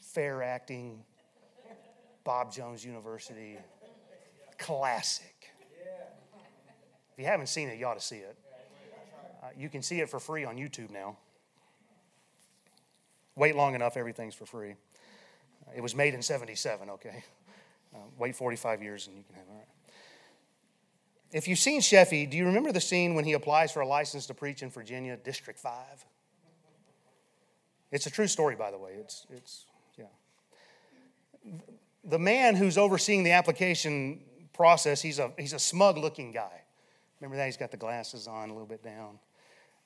fair 0.00 0.42
acting, 0.42 1.04
Bob 2.24 2.52
Jones 2.52 2.84
University, 2.84 3.58
classic. 4.58 5.50
If 7.12 7.18
you 7.18 7.24
haven't 7.26 7.48
seen 7.48 7.68
it, 7.68 7.78
you 7.78 7.86
ought 7.86 7.98
to 7.98 8.04
see 8.04 8.16
it. 8.16 8.36
Uh, 9.42 9.46
you 9.56 9.68
can 9.68 9.82
see 9.82 10.00
it 10.00 10.08
for 10.08 10.20
free 10.20 10.44
on 10.44 10.56
YouTube 10.56 10.90
now. 10.90 11.16
Wait 13.34 13.56
long 13.56 13.74
enough, 13.74 13.96
everything's 13.96 14.34
for 14.34 14.46
free. 14.46 14.72
Uh, 14.72 15.72
it 15.74 15.80
was 15.80 15.94
made 15.94 16.14
in 16.14 16.22
77, 16.22 16.90
okay? 16.90 17.24
Uh, 17.94 17.98
wait 18.18 18.36
45 18.36 18.82
years 18.82 19.06
and 19.06 19.16
you 19.16 19.24
can 19.24 19.34
have 19.34 19.44
it. 19.44 19.50
All 19.50 19.56
right. 19.56 19.66
If 21.32 21.48
you've 21.48 21.58
seen 21.58 21.80
Sheffey, 21.80 22.30
do 22.30 22.36
you 22.36 22.44
remember 22.44 22.72
the 22.72 22.80
scene 22.80 23.14
when 23.14 23.24
he 23.24 23.32
applies 23.32 23.72
for 23.72 23.80
a 23.80 23.86
license 23.86 24.26
to 24.26 24.34
preach 24.34 24.62
in 24.62 24.70
Virginia, 24.70 25.16
District 25.16 25.58
5? 25.58 25.72
It's 27.90 28.06
a 28.06 28.10
true 28.10 28.26
story, 28.26 28.54
by 28.54 28.70
the 28.70 28.78
way. 28.78 28.92
It's, 28.98 29.26
it's 29.30 29.66
yeah. 29.98 30.04
The 32.04 32.18
man 32.18 32.54
who's 32.54 32.76
overseeing 32.76 33.22
the 33.22 33.32
application 33.32 34.20
process, 34.52 35.00
he's 35.00 35.18
a, 35.18 35.32
he's 35.38 35.52
a 35.54 35.58
smug 35.58 35.96
looking 35.96 36.32
guy. 36.32 36.62
Remember 37.20 37.36
that? 37.36 37.46
He's 37.46 37.56
got 37.56 37.70
the 37.70 37.76
glasses 37.76 38.26
on 38.26 38.50
a 38.50 38.52
little 38.52 38.66
bit 38.66 38.82
down. 38.82 39.18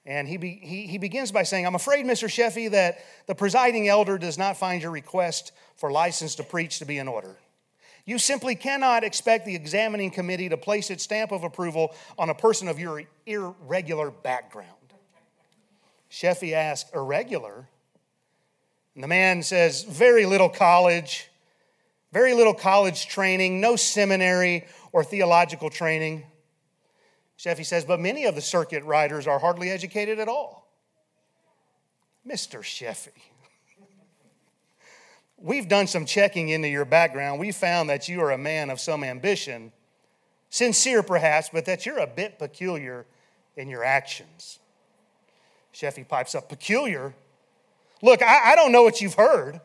And 0.07 0.29
he, 0.29 0.37
be, 0.37 0.61
he, 0.63 0.87
he 0.87 0.99
begins 0.99 1.33
by 1.33 1.43
saying, 1.43 1.67
I'm 1.67 1.75
afraid, 1.75 2.07
Mr. 2.07 2.29
Sheffey, 2.29 2.71
that 2.71 3.05
the 3.27 3.35
presiding 3.35 3.89
elder 3.89 4.19
does 4.19 4.39
not 4.39 4.57
find 4.57 4.81
your 4.81 4.93
request 4.93 5.51
for 5.75 5.91
license 5.91 6.37
to 6.37 6.45
preach 6.45 6.79
to 6.79 6.85
be 6.85 6.99
in 6.99 7.09
order. 7.09 7.37
You 8.05 8.19
simply 8.19 8.55
cannot 8.55 9.03
expect 9.03 9.47
the 9.47 9.57
examining 9.57 10.13
committee 10.13 10.49
to 10.49 10.57
place 10.57 10.91
its 10.91 11.03
stamp 11.03 11.33
of 11.33 11.43
approval 11.43 11.93
on 12.17 12.31
a 12.31 12.35
person 12.35 12.69
of 12.69 12.79
your 12.79 13.03
irregular 13.27 14.13
background. 14.13 14.71
Sheffey 16.09 16.53
asks, 16.53 16.89
Irregular? 16.95 17.67
And 18.95 19.03
the 19.03 19.09
man 19.09 19.43
says, 19.43 19.83
Very 19.83 20.25
little 20.25 20.49
college, 20.49 21.29
very 22.13 22.33
little 22.33 22.55
college 22.55 23.09
training, 23.09 23.61
no 23.61 23.75
seminary 23.75 24.67
or 24.93 25.03
theological 25.03 25.69
training. 25.69 26.23
Sheffey 27.39 27.65
says, 27.65 27.85
but 27.85 28.01
many 28.01 28.25
of 28.25 28.35
the 28.35 28.41
circuit 28.41 28.83
riders 28.85 29.27
are 29.27 29.39
hardly 29.39 29.71
educated 29.71 30.19
at 30.19 30.29
all. 30.29 30.71
Mr. 32.27 32.61
Sheffey, 32.61 33.13
we've 35.37 35.69
done 35.69 35.87
some 35.87 36.07
checking 36.07 36.49
into 36.49 36.69
your 36.69 36.85
background. 36.85 37.39
We 37.39 37.53
found 37.53 37.91
that 37.91 38.09
you 38.09 38.21
are 38.21 38.33
a 38.33 38.39
man 38.39 38.71
of 38.71 38.81
some 38.81 39.05
ambition, 39.05 39.71
sincere 40.51 41.03
perhaps, 41.03 41.51
but 41.53 41.67
that 41.67 41.87
you're 41.87 41.99
a 41.99 42.07
bit 42.07 42.39
peculiar 42.39 43.07
in 43.57 43.69
your 43.69 43.85
actions. 43.85 44.59
Sheffey 45.73 46.09
pipes 46.09 46.35
up, 46.35 46.49
Peculiar? 46.49 47.15
Look, 48.03 48.23
I, 48.23 48.53
I 48.53 48.57
don't 48.57 48.73
know 48.73 48.83
what 48.83 49.01
you've 49.01 49.15
heard. 49.15 49.61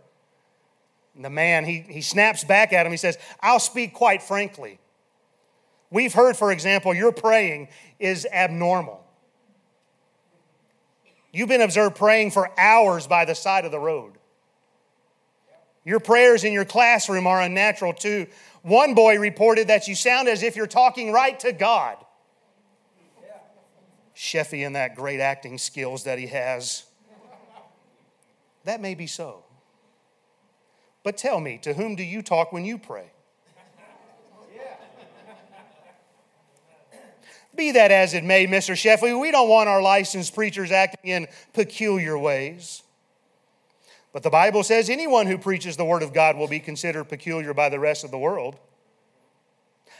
And 1.15 1.25
the 1.25 1.29
man, 1.29 1.65
he, 1.65 1.79
he 1.79 2.01
snaps 2.01 2.43
back 2.43 2.73
at 2.73 2.85
him. 2.85 2.91
He 2.91 2.97
says, 2.97 3.17
I'll 3.39 3.59
speak 3.59 3.93
quite 3.93 4.21
frankly. 4.21 4.79
We've 5.91 6.13
heard, 6.13 6.37
for 6.37 6.51
example, 6.51 6.93
your 6.93 7.11
praying 7.11 7.67
is 7.99 8.25
abnormal. 8.31 9.05
You've 11.33 11.49
been 11.49 11.61
observed 11.61 11.97
praying 11.97 12.31
for 12.31 12.49
hours 12.57 13.07
by 13.07 13.25
the 13.25 13.35
side 13.35 13.65
of 13.65 13.71
the 13.71 13.79
road. 13.79 14.13
Your 15.83 15.99
prayers 15.99 16.43
in 16.43 16.53
your 16.53 16.65
classroom 16.65 17.27
are 17.27 17.41
unnatural 17.41 17.93
too. 17.93 18.27
One 18.61 18.93
boy 18.93 19.17
reported 19.19 19.67
that 19.67 19.87
you 19.87 19.95
sound 19.95 20.27
as 20.27 20.43
if 20.43 20.55
you're 20.55 20.67
talking 20.67 21.11
right 21.11 21.39
to 21.41 21.51
God. 21.51 21.97
Sheffey 24.15 24.65
and 24.65 24.75
that 24.75 24.95
great 24.95 25.19
acting 25.19 25.57
skills 25.57 26.03
that 26.03 26.19
he 26.19 26.27
has. 26.27 26.83
That 28.65 28.79
may 28.79 28.93
be 28.93 29.07
so. 29.07 29.43
But 31.03 31.17
tell 31.17 31.39
me, 31.39 31.57
to 31.63 31.73
whom 31.73 31.95
do 31.95 32.03
you 32.03 32.21
talk 32.21 32.51
when 32.53 32.63
you 32.63 32.77
pray? 32.77 33.11
Be 37.55 37.71
that 37.71 37.91
as 37.91 38.13
it 38.13 38.23
may, 38.23 38.47
Mr. 38.47 38.75
Sheffey, 38.75 39.19
we 39.19 39.31
don't 39.31 39.49
want 39.49 39.67
our 39.67 39.81
licensed 39.81 40.33
preachers 40.33 40.71
acting 40.71 41.11
in 41.11 41.27
peculiar 41.53 42.17
ways. 42.17 42.83
But 44.13 44.23
the 44.23 44.29
Bible 44.29 44.63
says 44.63 44.89
anyone 44.89 45.27
who 45.27 45.37
preaches 45.37 45.77
the 45.77 45.85
Word 45.85 46.03
of 46.03 46.13
God 46.13 46.37
will 46.37 46.47
be 46.47 46.59
considered 46.59 47.05
peculiar 47.05 47.53
by 47.53 47.69
the 47.69 47.79
rest 47.79 48.03
of 48.03 48.11
the 48.11 48.17
world. 48.17 48.57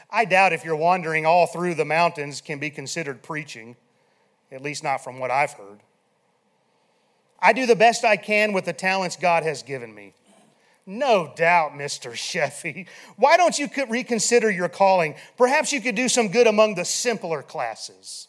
I 0.09 0.25
doubt 0.25 0.53
if 0.53 0.65
you're 0.65 0.75
wandering 0.75 1.25
all 1.25 1.47
through 1.47 1.75
the 1.75 1.85
mountains 1.85 2.41
can 2.41 2.59
be 2.59 2.69
considered 2.69 3.23
preaching, 3.23 3.77
at 4.51 4.61
least 4.61 4.83
not 4.83 5.03
from 5.03 5.19
what 5.19 5.31
I've 5.31 5.53
heard. 5.53 5.79
I 7.39 7.53
do 7.53 7.65
the 7.65 7.75
best 7.75 8.03
I 8.03 8.17
can 8.17 8.53
with 8.53 8.65
the 8.65 8.73
talents 8.73 9.15
God 9.15 9.43
has 9.43 9.63
given 9.63 9.95
me. 9.95 10.13
No 10.85 11.31
doubt, 11.35 11.73
Mr. 11.73 12.13
Sheffey. 12.13 12.87
Why 13.15 13.37
don't 13.37 13.57
you 13.57 13.69
reconsider 13.87 14.49
your 14.49 14.69
calling? 14.69 15.15
Perhaps 15.37 15.71
you 15.71 15.79
could 15.79 15.95
do 15.95 16.09
some 16.09 16.29
good 16.29 16.47
among 16.47 16.75
the 16.75 16.85
simpler 16.85 17.43
classes. 17.43 18.27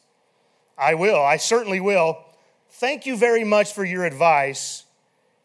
I 0.76 0.94
will, 0.94 1.21
I 1.21 1.38
certainly 1.38 1.80
will. 1.80 2.18
Thank 2.71 3.06
you 3.06 3.16
very 3.16 3.44
much 3.44 3.73
for 3.73 3.85
your 3.85 4.04
advice, 4.04 4.85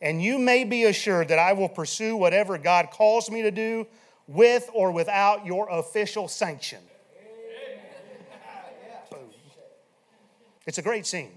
and 0.01 0.21
you 0.21 0.39
may 0.39 0.63
be 0.63 0.85
assured 0.85 1.29
that 1.29 1.39
I 1.39 1.53
will 1.53 1.69
pursue 1.69 2.15
whatever 2.15 2.57
God 2.57 2.89
calls 2.91 3.29
me 3.29 3.41
to 3.43 3.51
do 3.51 3.87
with 4.27 4.69
or 4.73 4.91
without 4.91 5.45
your 5.45 5.69
official 5.69 6.27
sanction. 6.27 6.79
It's 10.65 10.77
a 10.77 10.81
great 10.81 11.05
scene. 11.05 11.31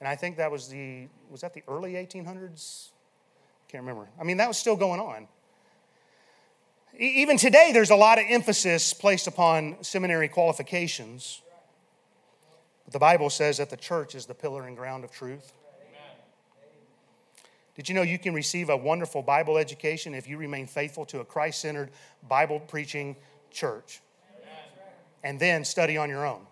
And 0.00 0.08
I 0.08 0.16
think 0.16 0.36
that 0.38 0.50
was 0.50 0.68
the, 0.68 1.08
was 1.30 1.42
that 1.42 1.52
the 1.54 1.62
early 1.68 1.92
1800s? 1.92 2.90
Can't 3.76 3.84
remember. 3.84 4.08
I 4.18 4.24
mean, 4.24 4.38
that 4.38 4.48
was 4.48 4.56
still 4.56 4.76
going 4.76 5.00
on. 5.00 5.28
Even 6.98 7.36
today, 7.36 7.72
there's 7.74 7.90
a 7.90 7.94
lot 7.94 8.18
of 8.18 8.24
emphasis 8.26 8.94
placed 8.94 9.26
upon 9.26 9.76
seminary 9.82 10.28
qualifications. 10.28 11.42
But 12.86 12.94
the 12.94 12.98
Bible 12.98 13.28
says 13.28 13.58
that 13.58 13.68
the 13.68 13.76
church 13.76 14.14
is 14.14 14.24
the 14.24 14.32
pillar 14.32 14.66
and 14.66 14.78
ground 14.78 15.04
of 15.04 15.10
truth. 15.10 15.52
Did 17.74 17.90
you 17.90 17.94
know 17.94 18.00
you 18.00 18.18
can 18.18 18.32
receive 18.32 18.70
a 18.70 18.76
wonderful 18.78 19.20
Bible 19.20 19.58
education 19.58 20.14
if 20.14 20.26
you 20.26 20.38
remain 20.38 20.66
faithful 20.66 21.04
to 21.04 21.20
a 21.20 21.24
Christ 21.26 21.60
centered, 21.60 21.90
Bible 22.26 22.60
preaching 22.60 23.14
church? 23.50 24.00
And 25.22 25.38
then 25.38 25.66
study 25.66 25.98
on 25.98 26.08
your 26.08 26.24
own. 26.24 26.46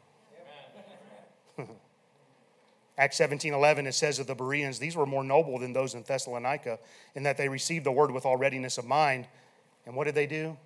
Acts 2.97 3.17
17 3.17 3.53
11, 3.53 3.87
it 3.87 3.93
says 3.93 4.19
of 4.19 4.27
the 4.27 4.35
Bereans, 4.35 4.79
these 4.79 4.95
were 4.95 5.07
more 5.07 5.25
noble 5.25 5.59
than 5.59 5.73
those 5.73 5.95
in 5.95 6.03
Thessalonica, 6.03 6.79
in 7.15 7.25
that 7.25 7.37
they 7.37 7.49
received 7.49 7.85
the 7.85 7.93
word 7.93 8.11
with 8.11 8.25
all 8.25 8.37
readiness 8.37 8.79
of 8.79 8.85
mind. 8.85 9.27
And 9.87 9.97
what 9.97 10.05
did 10.05 10.15
they 10.15 10.27
do? 10.27 10.57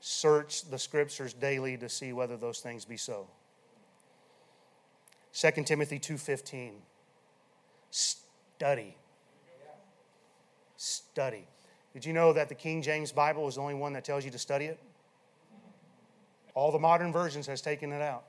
Search 0.00 0.68
the 0.68 0.78
scriptures 0.78 1.32
daily 1.32 1.76
to 1.78 1.88
see 1.88 2.12
whether 2.12 2.36
those 2.36 2.60
things 2.60 2.84
be 2.84 2.96
so. 2.96 3.26
2 5.32 5.64
Timothy 5.64 5.98
2:15 5.98 6.72
Study. 7.90 8.96
Study. 10.76 11.46
Did 11.92 12.04
you 12.04 12.12
know 12.12 12.32
that 12.32 12.48
the 12.48 12.54
King 12.54 12.82
James 12.82 13.12
Bible 13.12 13.46
is 13.48 13.56
the 13.56 13.60
only 13.60 13.74
one 13.74 13.92
that 13.92 14.04
tells 14.04 14.24
you 14.24 14.30
to 14.30 14.38
study 14.38 14.66
it? 14.66 14.78
All 16.54 16.72
the 16.72 16.78
modern 16.78 17.12
versions 17.12 17.46
has 17.46 17.60
taken 17.60 17.92
it 17.92 18.02
out. 18.02 18.24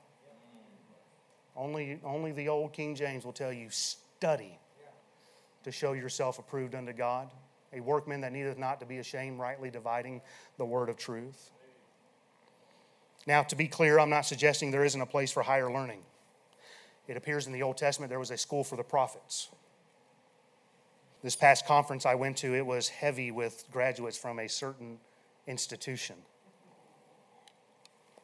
Only, 1.56 2.00
only 2.04 2.32
the 2.32 2.48
old 2.48 2.72
King 2.72 2.94
James 2.94 3.24
will 3.24 3.32
tell 3.32 3.52
you 3.52 3.68
study 3.70 4.58
to 5.62 5.70
show 5.72 5.92
yourself 5.92 6.38
approved 6.38 6.74
unto 6.74 6.92
God, 6.92 7.30
a 7.72 7.80
workman 7.80 8.20
that 8.22 8.32
needeth 8.32 8.58
not 8.58 8.80
to 8.80 8.86
be 8.86 8.98
ashamed, 8.98 9.38
rightly 9.38 9.70
dividing 9.70 10.20
the 10.58 10.64
word 10.64 10.88
of 10.88 10.96
truth. 10.96 11.50
Now, 13.26 13.42
to 13.44 13.56
be 13.56 13.68
clear, 13.68 13.98
I'm 13.98 14.10
not 14.10 14.26
suggesting 14.26 14.70
there 14.70 14.84
isn't 14.84 15.00
a 15.00 15.06
place 15.06 15.32
for 15.32 15.42
higher 15.42 15.72
learning. 15.72 16.02
It 17.08 17.16
appears 17.16 17.46
in 17.46 17.52
the 17.52 17.62
Old 17.62 17.76
Testament 17.76 18.10
there 18.10 18.18
was 18.18 18.30
a 18.30 18.36
school 18.36 18.64
for 18.64 18.76
the 18.76 18.82
prophets. 18.82 19.48
This 21.22 21.36
past 21.36 21.66
conference 21.66 22.04
I 22.04 22.16
went 22.16 22.36
to, 22.38 22.54
it 22.54 22.66
was 22.66 22.88
heavy 22.88 23.30
with 23.30 23.64
graduates 23.72 24.18
from 24.18 24.38
a 24.38 24.48
certain 24.48 24.98
institution. 25.46 26.16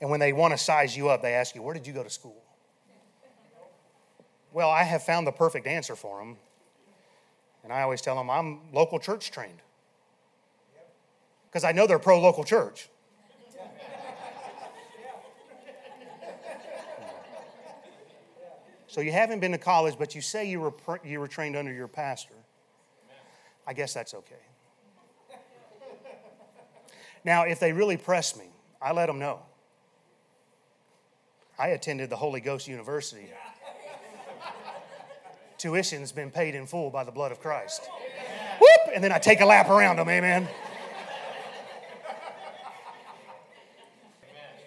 And 0.02 0.10
when 0.10 0.20
they 0.20 0.32
want 0.32 0.52
to 0.52 0.58
size 0.58 0.96
you 0.96 1.08
up, 1.08 1.22
they 1.22 1.34
ask 1.34 1.54
you, 1.54 1.62
Where 1.62 1.75
did 1.75 1.87
you 1.87 1.92
go 1.92 2.02
to 2.02 2.10
school? 2.10 2.42
Well, 4.52 4.71
I 4.71 4.83
have 4.83 5.02
found 5.02 5.26
the 5.26 5.33
perfect 5.33 5.66
answer 5.66 5.95
for 5.95 6.19
them. 6.19 6.37
And 7.62 7.73
I 7.73 7.83
always 7.83 8.00
tell 8.00 8.16
them 8.16 8.30
I'm 8.30 8.73
local 8.73 8.99
church 8.99 9.30
trained. 9.30 9.61
Because 11.49 11.64
I 11.64 11.73
know 11.73 11.87
they're 11.87 11.99
pro 11.99 12.21
local 12.21 12.45
church. 12.45 12.88
So 18.87 19.00
you 19.00 19.12
haven't 19.12 19.38
been 19.38 19.52
to 19.52 19.59
college, 19.59 19.95
but 19.97 20.16
you 20.16 20.21
say 20.21 20.49
you 20.49 20.61
were, 20.61 20.73
you 21.04 21.21
were 21.21 21.28
trained 21.28 21.54
under 21.54 21.73
your 21.73 21.87
pastor. 21.87 22.35
I 23.64 23.73
guess 23.73 23.95
that's 23.95 24.14
okay. 24.14 24.35
Now, 27.25 27.45
if 27.45 27.61
they 27.61 27.73
really 27.73 27.97
press 27.97 28.37
me, 28.37 28.47
I 28.83 28.92
let 28.92 29.07
them 29.07 29.21
know. 29.21 29.42
I 31.57 31.69
attended 31.69 32.11
the 32.11 32.16
Holy 32.16 32.40
Ghost 32.40 32.66
University 32.66 33.28
tuition's 35.61 36.11
been 36.11 36.31
paid 36.31 36.55
in 36.55 36.67
full 36.67 36.90
by 36.90 37.05
the 37.05 37.12
blood 37.12 37.31
of 37.31 37.40
Christ. 37.40 37.88
Whoop! 38.59 38.95
And 38.95 39.05
then 39.05 39.12
I 39.12 39.19
take 39.19 39.40
a 39.40 39.47
lap 39.47 39.69
around 39.69 39.97
them, 39.97 40.09
amen. 40.09 40.49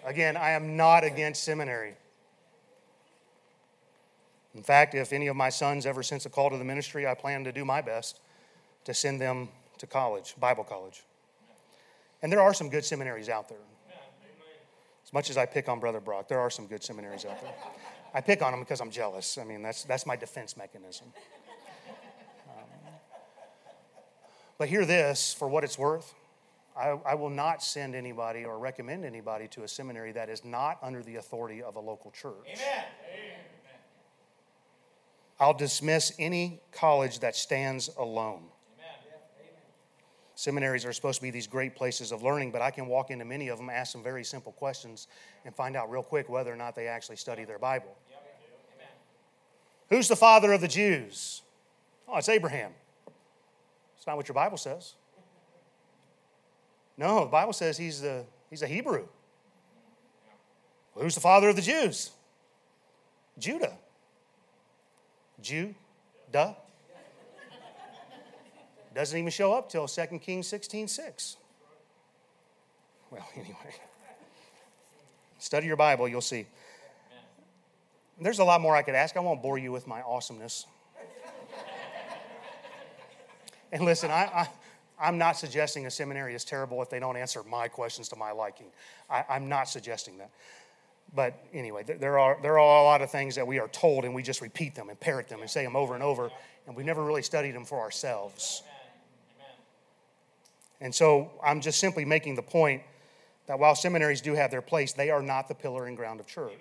Again, 0.04 0.36
I 0.36 0.50
am 0.50 0.76
not 0.76 1.02
against 1.02 1.42
seminary. 1.44 1.94
In 4.54 4.62
fact, 4.62 4.94
if 4.94 5.12
any 5.12 5.26
of 5.26 5.34
my 5.34 5.48
sons 5.48 5.84
ever 5.84 6.02
sense 6.02 6.26
a 6.26 6.30
call 6.30 6.50
to 6.50 6.56
the 6.56 6.64
ministry, 6.64 7.06
I 7.06 7.14
plan 7.14 7.42
to 7.44 7.52
do 7.52 7.64
my 7.64 7.80
best 7.80 8.20
to 8.84 8.94
send 8.94 9.20
them 9.20 9.48
to 9.78 9.86
college, 9.86 10.34
Bible 10.38 10.62
college. 10.62 11.02
And 12.22 12.30
there 12.30 12.40
are 12.40 12.54
some 12.54 12.68
good 12.68 12.84
seminaries 12.84 13.28
out 13.28 13.48
there. 13.48 13.58
As 15.04 15.12
much 15.12 15.28
as 15.28 15.36
I 15.36 15.46
pick 15.46 15.68
on 15.68 15.80
Brother 15.80 16.00
Brock, 16.00 16.28
there 16.28 16.38
are 16.38 16.50
some 16.50 16.66
good 16.66 16.84
seminaries 16.84 17.24
out 17.24 17.40
there. 17.40 17.52
I 18.14 18.20
pick 18.20 18.42
on 18.42 18.52
them 18.52 18.60
because 18.60 18.80
I'm 18.80 18.90
jealous. 18.90 19.36
I 19.38 19.44
mean, 19.44 19.60
that's, 19.60 19.82
that's 19.82 20.06
my 20.06 20.14
defense 20.14 20.56
mechanism. 20.56 21.08
Um, 22.48 22.92
but 24.56 24.68
hear 24.68 24.86
this 24.86 25.34
for 25.34 25.48
what 25.48 25.64
it's 25.64 25.76
worth. 25.76 26.14
I, 26.76 26.98
I, 27.04 27.14
will 27.14 27.30
not 27.30 27.62
send 27.62 27.94
anybody 27.94 28.44
or 28.44 28.58
recommend 28.58 29.04
anybody 29.04 29.46
to 29.48 29.62
a 29.62 29.68
seminary 29.68 30.10
that 30.12 30.28
is 30.28 30.44
not 30.44 30.78
under 30.82 31.02
the 31.02 31.16
authority 31.16 31.62
of 31.62 31.76
a 31.76 31.80
local 31.80 32.10
church. 32.10 32.46
Amen. 32.46 32.84
I'll 35.38 35.54
dismiss 35.54 36.12
any 36.18 36.60
college 36.72 37.20
that 37.20 37.36
stands 37.36 37.90
alone. 37.98 38.44
Seminaries 40.36 40.84
are 40.84 40.92
supposed 40.92 41.16
to 41.16 41.22
be 41.22 41.30
these 41.30 41.46
great 41.46 41.76
places 41.76 42.10
of 42.10 42.22
learning, 42.22 42.50
but 42.50 42.60
I 42.60 42.70
can 42.70 42.86
walk 42.86 43.10
into 43.10 43.24
many 43.24 43.48
of 43.48 43.58
them, 43.58 43.70
ask 43.70 43.92
some 43.92 44.02
very 44.02 44.24
simple 44.24 44.52
questions, 44.52 45.06
and 45.44 45.54
find 45.54 45.76
out 45.76 45.90
real 45.90 46.02
quick 46.02 46.28
whether 46.28 46.52
or 46.52 46.56
not 46.56 46.74
they 46.74 46.88
actually 46.88 47.16
study 47.16 47.44
their 47.44 47.58
Bible. 47.58 47.96
Who's 49.90 50.08
the 50.08 50.16
father 50.16 50.52
of 50.52 50.60
the 50.60 50.68
Jews? 50.68 51.42
Oh, 52.08 52.16
it's 52.16 52.28
Abraham. 52.28 52.72
It's 53.96 54.06
not 54.06 54.16
what 54.16 54.26
your 54.28 54.34
Bible 54.34 54.56
says. 54.56 54.94
No, 56.96 57.20
the 57.20 57.30
Bible 57.30 57.52
says 57.52 57.76
he's, 57.76 58.00
the, 58.00 58.24
he's 58.50 58.62
a 58.62 58.66
Hebrew. 58.66 59.06
Well, 60.94 61.04
who's 61.04 61.14
the 61.14 61.20
father 61.20 61.48
of 61.48 61.56
the 61.56 61.62
Jews? 61.62 62.10
Judah. 63.38 63.76
Jew, 65.40 65.74
duh. 66.32 66.54
Doesn't 68.94 69.18
even 69.18 69.30
show 69.30 69.52
up 69.52 69.68
till 69.68 69.88
2 69.88 70.06
Kings 70.20 70.46
16 70.46 70.88
6. 70.88 71.36
Well, 73.10 73.28
anyway. 73.34 73.56
Study 75.38 75.66
your 75.66 75.76
Bible, 75.76 76.08
you'll 76.08 76.20
see. 76.20 76.46
There's 78.20 78.38
a 78.38 78.44
lot 78.44 78.60
more 78.60 78.76
I 78.76 78.82
could 78.82 78.94
ask. 78.94 79.16
I 79.16 79.20
won't 79.20 79.42
bore 79.42 79.58
you 79.58 79.72
with 79.72 79.86
my 79.88 80.00
awesomeness. 80.02 80.66
and 83.72 83.84
listen, 83.84 84.10
I, 84.10 84.48
I, 85.00 85.08
am 85.08 85.18
not 85.18 85.36
suggesting 85.36 85.86
a 85.86 85.90
seminary 85.90 86.34
is 86.34 86.44
terrible 86.44 86.80
if 86.80 86.88
they 86.88 87.00
don't 87.00 87.16
answer 87.16 87.42
my 87.42 87.66
questions 87.66 88.08
to 88.10 88.16
my 88.16 88.30
liking. 88.30 88.66
I, 89.10 89.24
I'm 89.28 89.48
not 89.48 89.68
suggesting 89.68 90.18
that. 90.18 90.30
But 91.14 91.34
anyway, 91.52 91.82
there 91.82 92.18
are, 92.18 92.38
there 92.40 92.58
are 92.58 92.80
a 92.80 92.84
lot 92.84 93.02
of 93.02 93.10
things 93.10 93.34
that 93.34 93.46
we 93.46 93.58
are 93.58 93.68
told 93.68 94.04
and 94.04 94.14
we 94.14 94.22
just 94.22 94.40
repeat 94.40 94.76
them 94.76 94.88
and 94.88 94.98
parrot 94.98 95.28
them 95.28 95.40
and 95.40 95.50
say 95.50 95.64
them 95.64 95.74
over 95.74 95.94
and 95.94 96.02
over, 96.02 96.30
and 96.66 96.76
we've 96.76 96.86
never 96.86 97.04
really 97.04 97.22
studied 97.22 97.52
them 97.52 97.64
for 97.64 97.80
ourselves. 97.80 98.62
And 100.84 100.94
so 100.94 101.30
I'm 101.42 101.62
just 101.62 101.80
simply 101.80 102.04
making 102.04 102.34
the 102.34 102.42
point 102.42 102.82
that 103.46 103.58
while 103.58 103.74
seminaries 103.74 104.20
do 104.20 104.34
have 104.34 104.50
their 104.50 104.60
place, 104.60 104.92
they 104.92 105.08
are 105.08 105.22
not 105.22 105.48
the 105.48 105.54
pillar 105.54 105.86
and 105.86 105.96
ground 105.96 106.20
of 106.20 106.26
church 106.26 106.60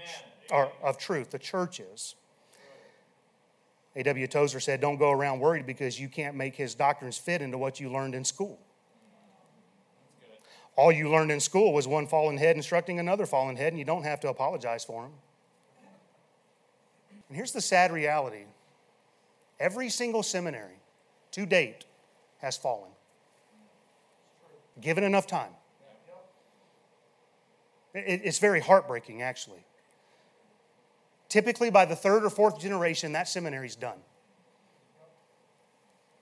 or 0.50 0.72
of 0.82 0.98
truth. 0.98 1.30
The 1.30 1.40
church 1.40 1.82
is. 1.82 2.16
A.W. 3.98 4.26
Tozer 4.28 4.62
said, 4.62 4.80
Don't 4.80 4.96
go 4.96 5.12
around 5.12 5.42
worried 5.42 5.66
because 5.66 6.00
you 6.00 6.08
can't 6.08 6.38
make 6.38 6.56
his 6.56 6.74
doctrines 6.74 7.18
fit 7.18 7.42
into 7.42 7.58
what 7.58 7.82
you 7.82 7.92
learned 7.92 8.16
in 8.16 8.24
school. 8.24 8.58
All 10.78 10.92
you 10.92 11.12
learned 11.12 11.30
in 11.30 11.42
school 11.42 11.74
was 11.74 11.86
one 11.86 12.08
fallen 12.08 12.38
head 12.38 12.56
instructing 12.56 13.00
another 13.00 13.26
fallen 13.26 13.58
head, 13.58 13.74
and 13.74 13.78
you 13.78 13.86
don't 13.86 14.04
have 14.04 14.22
to 14.22 14.30
apologize 14.30 14.86
for 14.86 15.04
him. 15.04 15.12
And 17.28 17.36
here's 17.36 17.52
the 17.52 17.62
sad 17.62 17.92
reality 17.92 18.46
every 19.60 19.90
single 19.90 20.24
seminary 20.24 20.80
to 21.32 21.46
date 21.46 21.84
has 22.38 22.56
fallen, 22.56 22.93
given 24.82 25.04
enough 25.04 25.28
time. 25.28 25.52
It's 27.94 28.40
very 28.40 28.60
heartbreaking, 28.60 29.22
actually. 29.22 29.66
Typically, 31.30 31.70
by 31.70 31.86
the 31.86 31.96
third 31.96 32.24
or 32.24 32.30
fourth 32.30 32.60
generation, 32.60 33.12
that 33.14 33.28
seminary's 33.28 33.76
done. 33.76 33.98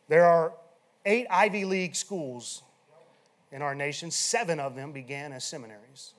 There 0.08 0.26
are 0.26 0.54
eight 1.06 1.28
Ivy 1.30 1.66
League 1.66 1.96
schools 1.96 2.64
in 3.52 3.62
our 3.62 3.76
nation, 3.76 4.12
seven 4.12 4.60
of 4.60 4.76
them 4.76 4.92
began 4.92 5.34
as 5.34 5.44
seminaries. 5.44 6.14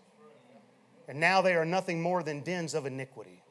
And 1.09 1.19
now 1.19 1.43
they 1.43 1.55
are 1.55 1.65
nothing 1.65 2.01
more 2.01 2.23
than 2.23 2.41
dens 2.41 2.75
of 2.75 2.87
iniquity. 2.87 3.43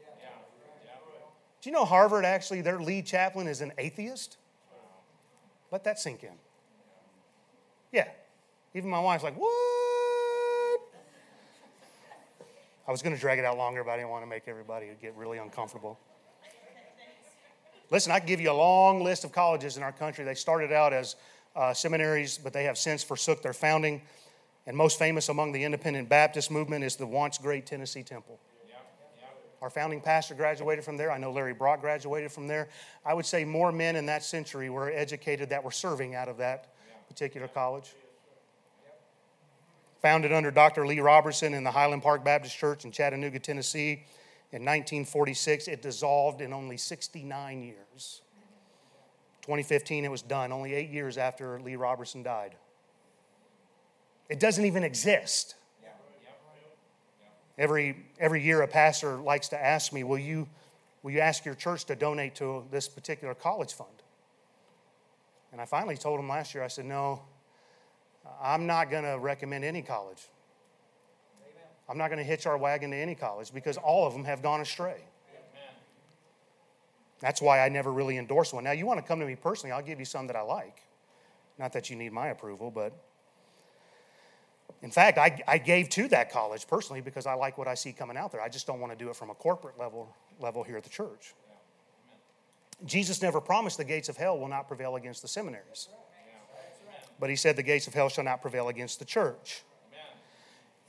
Do 1.62 1.70
you 1.70 1.74
know 1.74 1.86
Harvard 1.86 2.26
actually, 2.26 2.62
their 2.62 2.80
lead 2.80 3.06
chaplain 3.06 3.48
is 3.48 3.62
an 3.62 3.74
atheist? 3.78 4.38
Let 5.72 5.84
that 5.84 6.00
sink 6.00 6.24
in. 6.24 6.34
Yeah. 7.92 8.08
Even 8.74 8.90
my 8.90 9.00
wife's 9.00 9.24
like, 9.24 9.36
what? 9.36 9.52
I 12.88 12.92
was 12.92 13.02
going 13.02 13.16
to 13.16 13.20
drag 13.20 13.38
it 13.38 13.46
out 13.46 13.58
longer, 13.58 13.84
but 13.84 13.92
I 13.92 13.98
didn't 13.98 14.10
want 14.10 14.24
to 14.24 14.30
make 14.30 14.48
everybody 14.48 14.88
get 15.02 15.16
really 15.16 15.38
uncomfortable. 15.38 16.00
Listen, 17.90 18.14
I 18.14 18.20
can 18.20 18.28
give 18.28 18.40
you 18.40 18.52
a 18.52 18.54
long 18.54 19.04
list 19.04 19.26
of 19.26 19.34
colleges 19.34 19.76
in 19.76 19.84
our 19.84 19.92
country. 19.92 20.24
They 20.24 20.36
started 20.36 20.72
out 20.72 20.94
as 20.94 21.18
uh, 21.56 21.74
seminaries, 21.74 22.38
but 22.38 22.54
they 22.54 22.64
have 22.64 22.78
since 22.78 23.04
forsook 23.04 23.42
their 23.42 23.54
founding. 23.54 24.02
And 24.66 24.78
most 24.78 24.98
famous 24.98 25.28
among 25.28 25.52
the 25.52 25.64
independent 25.64 26.08
Baptist 26.08 26.50
movement 26.50 26.86
is 26.86 26.96
the 26.96 27.06
once 27.06 27.38
great 27.38 27.66
Tennessee 27.66 28.04
Temple. 28.04 28.40
Our 29.62 29.70
founding 29.70 30.02
pastor 30.02 30.34
graduated 30.34 30.84
from 30.84 30.98
there. 30.98 31.12
I 31.12 31.18
know 31.18 31.32
Larry 31.32 31.54
Brock 31.54 31.82
graduated 31.82 32.32
from 32.32 32.48
there. 32.48 32.70
I 33.06 33.14
would 33.14 33.26
say 33.26 33.44
more 33.44 33.72
men 33.72 33.96
in 33.96 34.08
that 34.08 34.24
century 34.24 34.70
were 34.70 34.90
educated 34.90 35.50
that 35.50 35.64
were 35.64 35.72
serving 35.72 36.16
out 36.16 36.30
of 36.30 36.38
that 36.38 36.74
particular 37.10 37.48
college 37.48 37.94
founded 40.02 40.34
under 40.34 40.52
Dr. 40.52 40.86
Lee 40.88 41.00
Roberson 41.00 41.54
in 41.54 41.64
the 41.64 41.72
Highland 41.72 42.02
Park 42.02 42.24
Baptist 42.24 42.58
Church 42.58 42.86
in 42.86 42.92
Chattanooga, 42.92 43.40
Tennessee 43.40 44.04
in 44.52 44.64
1946. 44.64 45.68
It 45.68 45.82
dissolved 45.82 46.42
in 46.42 46.54
only 46.54 46.78
69 46.78 47.62
years. 47.62 48.22
2015, 49.42 50.06
it 50.06 50.12
was 50.12 50.22
done, 50.22 50.52
only 50.52 50.74
eight 50.74 50.90
years 50.90 51.18
after 51.18 51.60
Lee 51.62 51.76
Roberson 51.76 52.24
died. 52.24 52.56
It 54.30 54.40
doesn't 54.40 54.66
even 54.66 54.84
exist. 54.84 55.56
Every, 57.58 58.06
every 58.20 58.44
year, 58.44 58.62
a 58.62 58.68
pastor 58.68 59.18
likes 59.18 59.50
to 59.50 59.64
ask 59.64 59.94
me, 59.94 60.04
will 60.04 60.18
you, 60.18 60.48
will 61.04 61.12
you 61.12 61.20
ask 61.20 61.46
your 61.46 61.54
church 61.54 61.86
to 61.86 61.96
donate 61.96 62.36
to 62.36 62.64
this 62.72 62.88
particular 62.88 63.36
college 63.36 63.74
fund? 63.74 63.90
And 65.52 65.60
I 65.60 65.66
finally 65.66 65.98
told 65.98 66.20
him 66.20 66.30
last 66.30 66.56
year, 66.56 66.64
I 66.64 66.70
said, 66.70 66.86
no, 66.86 67.22
I'm 68.42 68.66
not 68.68 68.90
going 68.90 69.04
to 69.04 69.18
recommend 69.20 69.64
any 69.64 69.82
college. 69.82 70.22
I'm 71.90 71.98
not 71.98 72.08
going 72.08 72.20
to 72.20 72.24
hitch 72.24 72.46
our 72.46 72.58
wagon 72.58 72.92
to 72.92 72.98
any 72.98 73.16
college 73.16 73.54
because 73.54 73.78
all 73.78 74.08
of 74.08 74.14
them 74.14 74.24
have 74.24 74.42
gone 74.42 74.62
astray. 74.62 75.02
That's 77.20 77.42
why 77.42 77.60
I 77.60 77.70
never 77.70 77.92
really 77.92 78.18
endorse 78.18 78.52
one. 78.52 78.64
Now, 78.64 78.72
you 78.72 78.86
want 78.86 79.00
to 79.00 79.06
come 79.06 79.20
to 79.20 79.26
me 79.26 79.36
personally, 79.36 79.72
I'll 79.72 79.84
give 79.84 80.00
you 80.00 80.06
some 80.06 80.28
that 80.28 80.36
I 80.36 80.42
like. 80.42 80.82
Not 81.60 81.74
that 81.74 81.90
you 81.90 81.96
need 81.96 82.12
my 82.12 82.28
approval, 82.28 82.72
but 82.72 82.94
in 84.82 84.90
fact, 84.90 85.18
I, 85.20 85.40
I 85.48 85.60
gave 85.60 85.90
to 85.90 86.08
that 86.08 86.32
college 86.32 86.68
personally 86.68 87.02
because 87.02 87.28
I 87.28 87.34
like 87.34 87.58
what 87.58 87.68
I 87.68 87.76
see 87.76 87.92
coming 87.92 88.18
out 88.18 88.32
there. 88.32 88.42
I 88.42 88.50
just 88.50 88.66
don't 88.66 88.80
want 88.80 88.92
to 88.92 88.98
do 88.98 89.10
it 89.10 89.16
from 89.16 89.30
a 89.30 89.36
corporate 89.36 89.78
level, 89.78 90.16
level 90.40 90.64
here 90.64 90.78
at 90.78 90.84
the 90.84 90.90
church. 90.90 91.36
Jesus 92.86 93.22
never 93.22 93.40
promised 93.40 93.78
the 93.78 93.84
gates 93.84 94.10
of 94.10 94.18
hell 94.18 94.40
will 94.40 94.48
not 94.48 94.68
prevail 94.68 94.96
against 94.96 95.22
the 95.22 95.28
seminaries. 95.28 95.90
But 97.22 97.30
he 97.30 97.38
said, 97.38 97.56
The 97.56 97.64
gates 97.64 97.88
of 97.88 97.94
hell 97.94 98.10
shall 98.10 98.26
not 98.26 98.42
prevail 98.42 98.68
against 98.68 99.00
the 99.00 99.06
church. 99.06 99.62
Amen. 99.88 100.06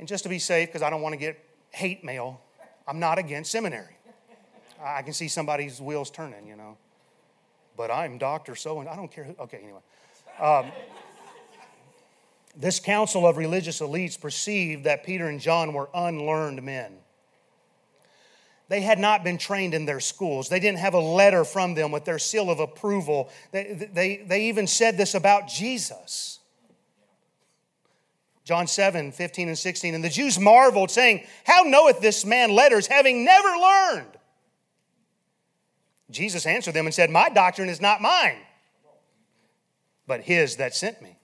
And 0.01 0.09
just 0.09 0.25
to 0.25 0.31
be 0.31 0.41
safe, 0.41 0.69
because 0.69 0.83
I 0.83 0.91
don't 0.91 1.03
want 1.03 1.13
to 1.13 1.19
get 1.19 1.39
hate 1.71 2.03
mail, 2.03 2.41
I'm 2.89 2.99
not 2.99 3.19
against 3.19 3.53
seminary. 3.53 3.97
I 4.83 5.03
can 5.03 5.13
see 5.13 5.29
somebody's 5.29 5.81
wheels 5.81 6.11
turning, 6.11 6.49
you 6.49 6.57
know. 6.57 6.77
But 7.77 7.91
I'm 7.91 8.19
Dr. 8.19 8.57
So 8.57 8.81
and 8.81 8.89
I 8.89 8.97
don't 8.97 9.13
care 9.13 9.25
who. 9.25 9.35
Okay, 9.39 9.61
anyway. 9.63 9.81
Um, 10.41 10.73
this 12.57 12.81
council 12.81 13.27
of 13.27 13.37
religious 13.37 13.81
elites 13.81 14.21
perceived 14.21 14.85
that 14.85 15.05
Peter 15.05 15.29
and 15.29 15.39
John 15.39 15.73
were 15.73 15.89
unlearned 15.95 16.63
men. 16.63 16.97
They 18.73 18.81
had 18.81 18.99
not 18.99 19.23
been 19.23 19.37
trained 19.37 19.75
in 19.75 19.85
their 19.85 20.01
schools. 20.01 20.49
They 20.49 20.59
didn't 20.59 20.79
have 20.79 20.95
a 20.95 20.99
letter 20.99 21.45
from 21.45 21.75
them 21.75 21.93
with 21.93 22.07
their 22.07 22.19
seal 22.19 22.49
of 22.49 22.59
approval. 22.59 23.29
They, 23.51 23.87
they, 23.93 24.17
they 24.27 24.45
even 24.47 24.67
said 24.67 24.97
this 24.97 25.15
about 25.15 25.47
Jesus. 25.47 26.39
John 28.45 28.67
7, 28.67 29.13
15 29.13 29.49
and 29.49 29.59
16. 29.59 29.95
And 29.95 30.03
the 30.03 30.09
Jews 30.09 30.39
marveled, 30.39 30.91
saying, 30.91 31.23
How 31.45 31.65
knoweth 31.65 32.01
this 32.01 32.25
man 32.25 32.55
letters, 32.55 32.87
having 32.87 33.27
never 33.27 33.47
learned? 33.47 34.17
Jesus 36.11 36.47
answered 36.47 36.73
them 36.73 36.87
and 36.87 36.95
said, 36.95 37.11
My 37.11 37.29
doctrine 37.29 37.69
is 37.69 37.83
not 37.83 38.01
mine, 38.01 38.39
but 40.07 40.23
his 40.23 40.57
that 40.57 40.75
sent 40.75 41.03
me. 41.03 41.19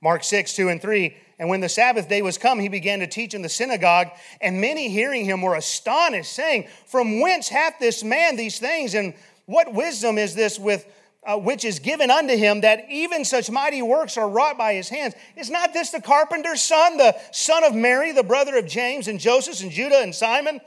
Mark 0.00 0.24
6, 0.24 0.54
2 0.54 0.70
and 0.70 0.82
3. 0.82 1.16
And 1.38 1.48
when 1.48 1.60
the 1.60 1.68
Sabbath 1.68 2.08
day 2.08 2.22
was 2.22 2.38
come, 2.38 2.58
he 2.58 2.68
began 2.68 3.00
to 3.00 3.06
teach 3.06 3.34
in 3.34 3.42
the 3.42 3.48
synagogue, 3.48 4.08
and 4.40 4.60
many 4.60 4.88
hearing 4.88 5.24
him 5.24 5.42
were 5.42 5.54
astonished, 5.54 6.32
saying, 6.32 6.68
From 6.86 7.20
whence 7.20 7.48
hath 7.48 7.78
this 7.78 8.02
man 8.02 8.36
these 8.36 8.58
things? 8.58 8.94
And 8.94 9.14
what 9.44 9.72
wisdom 9.72 10.16
is 10.16 10.34
this 10.34 10.58
with 10.58 10.86
uh, 11.26 11.36
which 11.36 11.64
is 11.64 11.80
given 11.80 12.08
unto 12.08 12.36
him 12.36 12.60
that 12.60 12.84
even 12.88 13.24
such 13.24 13.50
mighty 13.50 13.82
works 13.82 14.16
are 14.16 14.28
wrought 14.28 14.56
by 14.56 14.74
his 14.74 14.88
hands? 14.88 15.14
Is 15.36 15.50
not 15.50 15.72
this 15.72 15.90
the 15.90 16.00
carpenter's 16.00 16.62
son, 16.62 16.96
the 16.96 17.16
son 17.32 17.64
of 17.64 17.74
Mary, 17.74 18.12
the 18.12 18.22
brother 18.22 18.56
of 18.56 18.66
James 18.66 19.08
and 19.08 19.18
Joseph 19.18 19.60
and 19.60 19.72
Judah 19.72 20.00
and 20.00 20.14
Simon, 20.14 20.60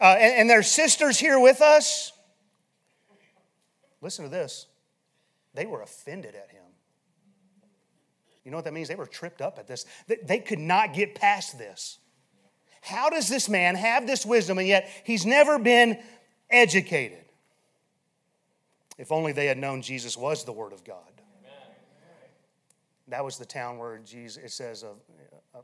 uh, 0.00 0.16
and, 0.18 0.34
and 0.40 0.50
their 0.50 0.62
sisters 0.62 1.18
here 1.18 1.40
with 1.40 1.60
us? 1.60 2.12
Listen 4.00 4.24
to 4.24 4.30
this. 4.30 4.66
They 5.52 5.66
were 5.66 5.82
offended 5.82 6.34
at 6.36 6.50
him. 6.50 6.53
You 8.44 8.50
know 8.50 8.58
what 8.58 8.64
that 8.64 8.74
means? 8.74 8.88
They 8.88 8.94
were 8.94 9.06
tripped 9.06 9.40
up 9.40 9.58
at 9.58 9.66
this. 9.66 9.86
They 10.24 10.38
could 10.38 10.58
not 10.58 10.92
get 10.92 11.14
past 11.14 11.58
this. 11.58 11.98
How 12.82 13.08
does 13.08 13.28
this 13.28 13.48
man 13.48 13.76
have 13.76 14.06
this 14.06 14.26
wisdom 14.26 14.58
and 14.58 14.68
yet 14.68 14.90
he's 15.04 15.24
never 15.24 15.58
been 15.58 15.98
educated? 16.50 17.24
If 18.98 19.10
only 19.10 19.32
they 19.32 19.46
had 19.46 19.58
known 19.58 19.80
Jesus 19.80 20.16
was 20.16 20.44
the 20.44 20.52
Word 20.52 20.72
of 20.72 20.84
God. 20.84 20.98
That 23.08 23.24
was 23.24 23.38
the 23.38 23.44
town 23.44 23.78
where 23.78 23.98
Jesus, 23.98 24.42
it 24.42 24.50
says, 24.50 24.82
of, 24.82 24.96
uh, 25.54 25.60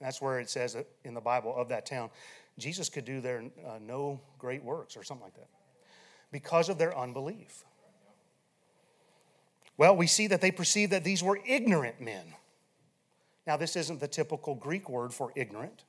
that's 0.00 0.20
where 0.20 0.40
it 0.40 0.50
says 0.50 0.76
in 1.04 1.14
the 1.14 1.20
Bible 1.20 1.54
of 1.54 1.68
that 1.68 1.86
town, 1.86 2.10
Jesus 2.58 2.88
could 2.88 3.04
do 3.04 3.20
there 3.20 3.44
uh, 3.66 3.78
no 3.80 4.20
great 4.38 4.62
works 4.64 4.96
or 4.96 5.02
something 5.02 5.24
like 5.24 5.34
that 5.34 5.48
because 6.32 6.68
of 6.68 6.78
their 6.78 6.96
unbelief. 6.96 7.64
Well, 9.82 9.96
we 9.96 10.06
see 10.06 10.28
that 10.28 10.40
they 10.40 10.52
perceived 10.52 10.92
that 10.92 11.02
these 11.02 11.24
were 11.24 11.40
ignorant 11.44 12.00
men. 12.00 12.22
Now, 13.48 13.56
this 13.56 13.74
isn't 13.74 13.98
the 13.98 14.06
typical 14.06 14.54
Greek 14.54 14.88
word 14.88 15.12
for 15.12 15.32
ignorant. 15.34 15.82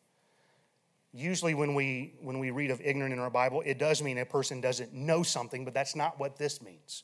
Usually, 1.14 1.54
when 1.54 1.76
we, 1.76 2.16
when 2.20 2.40
we 2.40 2.50
read 2.50 2.72
of 2.72 2.82
ignorant 2.82 3.14
in 3.14 3.20
our 3.20 3.30
Bible, 3.30 3.62
it 3.64 3.78
does 3.78 4.02
mean 4.02 4.18
a 4.18 4.26
person 4.26 4.62
doesn't 4.62 4.96
know 4.96 5.22
something, 5.22 5.64
but 5.64 5.76
that's 5.76 5.96
not 5.96 6.20
what 6.20 6.40
this 6.40 6.60
means. 6.60 7.04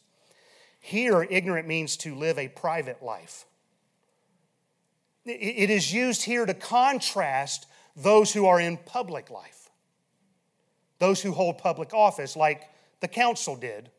Here, 0.79 1.27
ignorant 1.29 1.67
means 1.67 1.95
to 1.97 2.15
live 2.15 2.39
a 2.39 2.47
private 2.47 3.03
life. 3.03 3.45
It 5.25 5.69
is 5.69 5.93
used 5.93 6.23
here 6.23 6.47
to 6.47 6.55
contrast 6.55 7.67
those 7.95 8.33
who 8.33 8.47
are 8.47 8.59
in 8.59 8.77
public 8.77 9.29
life, 9.29 9.69
those 10.97 11.21
who 11.21 11.33
hold 11.33 11.59
public 11.59 11.93
office, 11.93 12.35
like 12.35 12.63
the 12.99 13.07
council 13.07 13.55
did. 13.55 13.91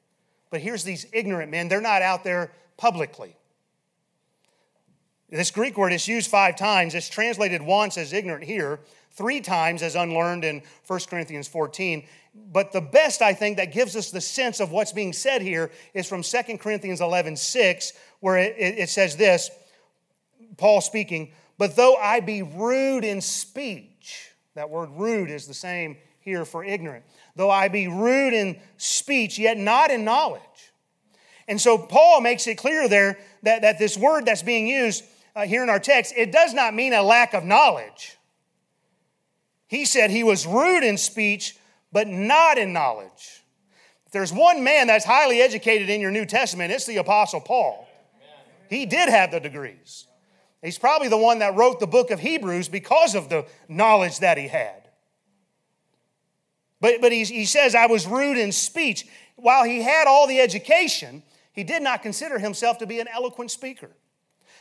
But 0.50 0.61
here's 0.61 0.83
these 0.83 1.07
ignorant 1.12 1.53
men, 1.53 1.68
they're 1.68 1.81
not 1.81 2.03
out 2.03 2.24
there 2.24 2.50
publicly. 2.80 3.36
This 5.28 5.50
Greek 5.50 5.76
word 5.76 5.92
is 5.92 6.08
used 6.08 6.30
five 6.30 6.56
times. 6.56 6.94
It's 6.94 7.10
translated 7.10 7.60
once 7.60 7.98
as 7.98 8.14
ignorant 8.14 8.42
here, 8.42 8.80
three 9.12 9.42
times 9.42 9.82
as 9.82 9.94
unlearned 9.94 10.44
in 10.46 10.62
1 10.86 11.00
Corinthians 11.10 11.46
14. 11.46 12.04
But 12.50 12.72
the 12.72 12.80
best, 12.80 13.20
I 13.20 13.34
think, 13.34 13.58
that 13.58 13.70
gives 13.72 13.96
us 13.96 14.10
the 14.10 14.20
sense 14.20 14.60
of 14.60 14.72
what's 14.72 14.92
being 14.92 15.12
said 15.12 15.42
here 15.42 15.70
is 15.92 16.08
from 16.08 16.22
2 16.22 16.56
Corinthians 16.56 17.02
11 17.02 17.36
6, 17.36 17.92
where 18.20 18.38
it, 18.38 18.56
it 18.56 18.88
says 18.88 19.14
this 19.16 19.50
Paul 20.56 20.80
speaking, 20.80 21.32
but 21.58 21.76
though 21.76 21.96
I 21.96 22.20
be 22.20 22.42
rude 22.42 23.04
in 23.04 23.20
speech, 23.20 24.30
that 24.54 24.70
word 24.70 24.88
rude 24.94 25.28
is 25.30 25.46
the 25.46 25.54
same 25.54 25.98
here 26.20 26.46
for 26.46 26.64
ignorant. 26.64 27.04
Though 27.36 27.50
I 27.50 27.68
be 27.68 27.88
rude 27.88 28.32
in 28.32 28.58
speech, 28.78 29.38
yet 29.38 29.58
not 29.58 29.90
in 29.90 30.02
knowledge. 30.02 30.40
And 31.48 31.61
so 31.61 31.79
Paul 31.79 32.20
makes 32.20 32.46
it 32.46 32.57
clear 32.57 32.88
there 32.88 33.18
that, 33.42 33.62
that 33.62 33.79
this 33.79 33.96
word 33.96 34.26
that's 34.26 34.42
being 34.42 34.66
used 34.66 35.05
uh, 35.35 35.46
here 35.46 35.62
in 35.62 35.70
our 35.70 35.81
text, 35.81 36.14
it 36.16 36.33
does 36.33 36.55
not 36.55 36.74
mean 36.74 36.92
a 36.92 37.03
lack 37.03 37.35
of 37.35 37.44
knowledge. 37.44 38.16
He 39.68 39.85
said 39.85 40.11
he 40.11 40.24
was 40.24 40.46
rude 40.46 40.83
in 40.83 40.96
speech, 40.96 41.57
but 41.92 42.09
not 42.09 42.59
in 42.59 42.72
knowledge. 42.72 43.42
If 44.07 44.12
there's 44.12 44.33
one 44.33 44.64
man 44.64 44.88
that's 44.88 45.05
highly 45.05 45.40
educated 45.40 45.88
in 45.88 46.00
your 46.00 46.11
New 46.11 46.26
Testament, 46.26 46.72
it's 46.72 46.87
the 46.87 46.96
Apostle 46.96 47.40
Paul. 47.40 47.88
He 48.68 48.87
did 48.87 49.09
have 49.09 49.31
the 49.31 49.40
degrees. 49.40 50.07
He's 50.62 50.79
probably 50.79 51.09
the 51.09 51.16
one 51.16 51.38
that 51.38 51.57
wrote 51.57 51.81
the 51.81 51.87
book 51.87 52.11
of 52.11 52.20
Hebrews 52.20 52.68
because 52.68 53.14
of 53.14 53.29
the 53.29 53.46
knowledge 53.68 54.18
that 54.18 54.37
he 54.37 54.48
had. 54.48 54.88
But, 56.81 57.00
but 57.00 57.12
he, 57.12 57.24
he 57.24 57.44
says, 57.44 57.74
I 57.74 57.87
was 57.87 58.07
rude 58.07 58.37
in 58.37 58.53
speech. 58.53 59.07
While 59.37 59.64
he 59.64 59.83
had 59.83 60.07
all 60.07 60.26
the 60.26 60.40
education, 60.40 61.22
he 61.52 61.64
did 61.64 61.82
not 61.82 62.02
consider 62.02 62.38
himself 62.38 62.78
to 62.78 62.86
be 62.86 63.00
an 63.00 63.08
eloquent 63.08 63.50
speaker. 63.50 63.90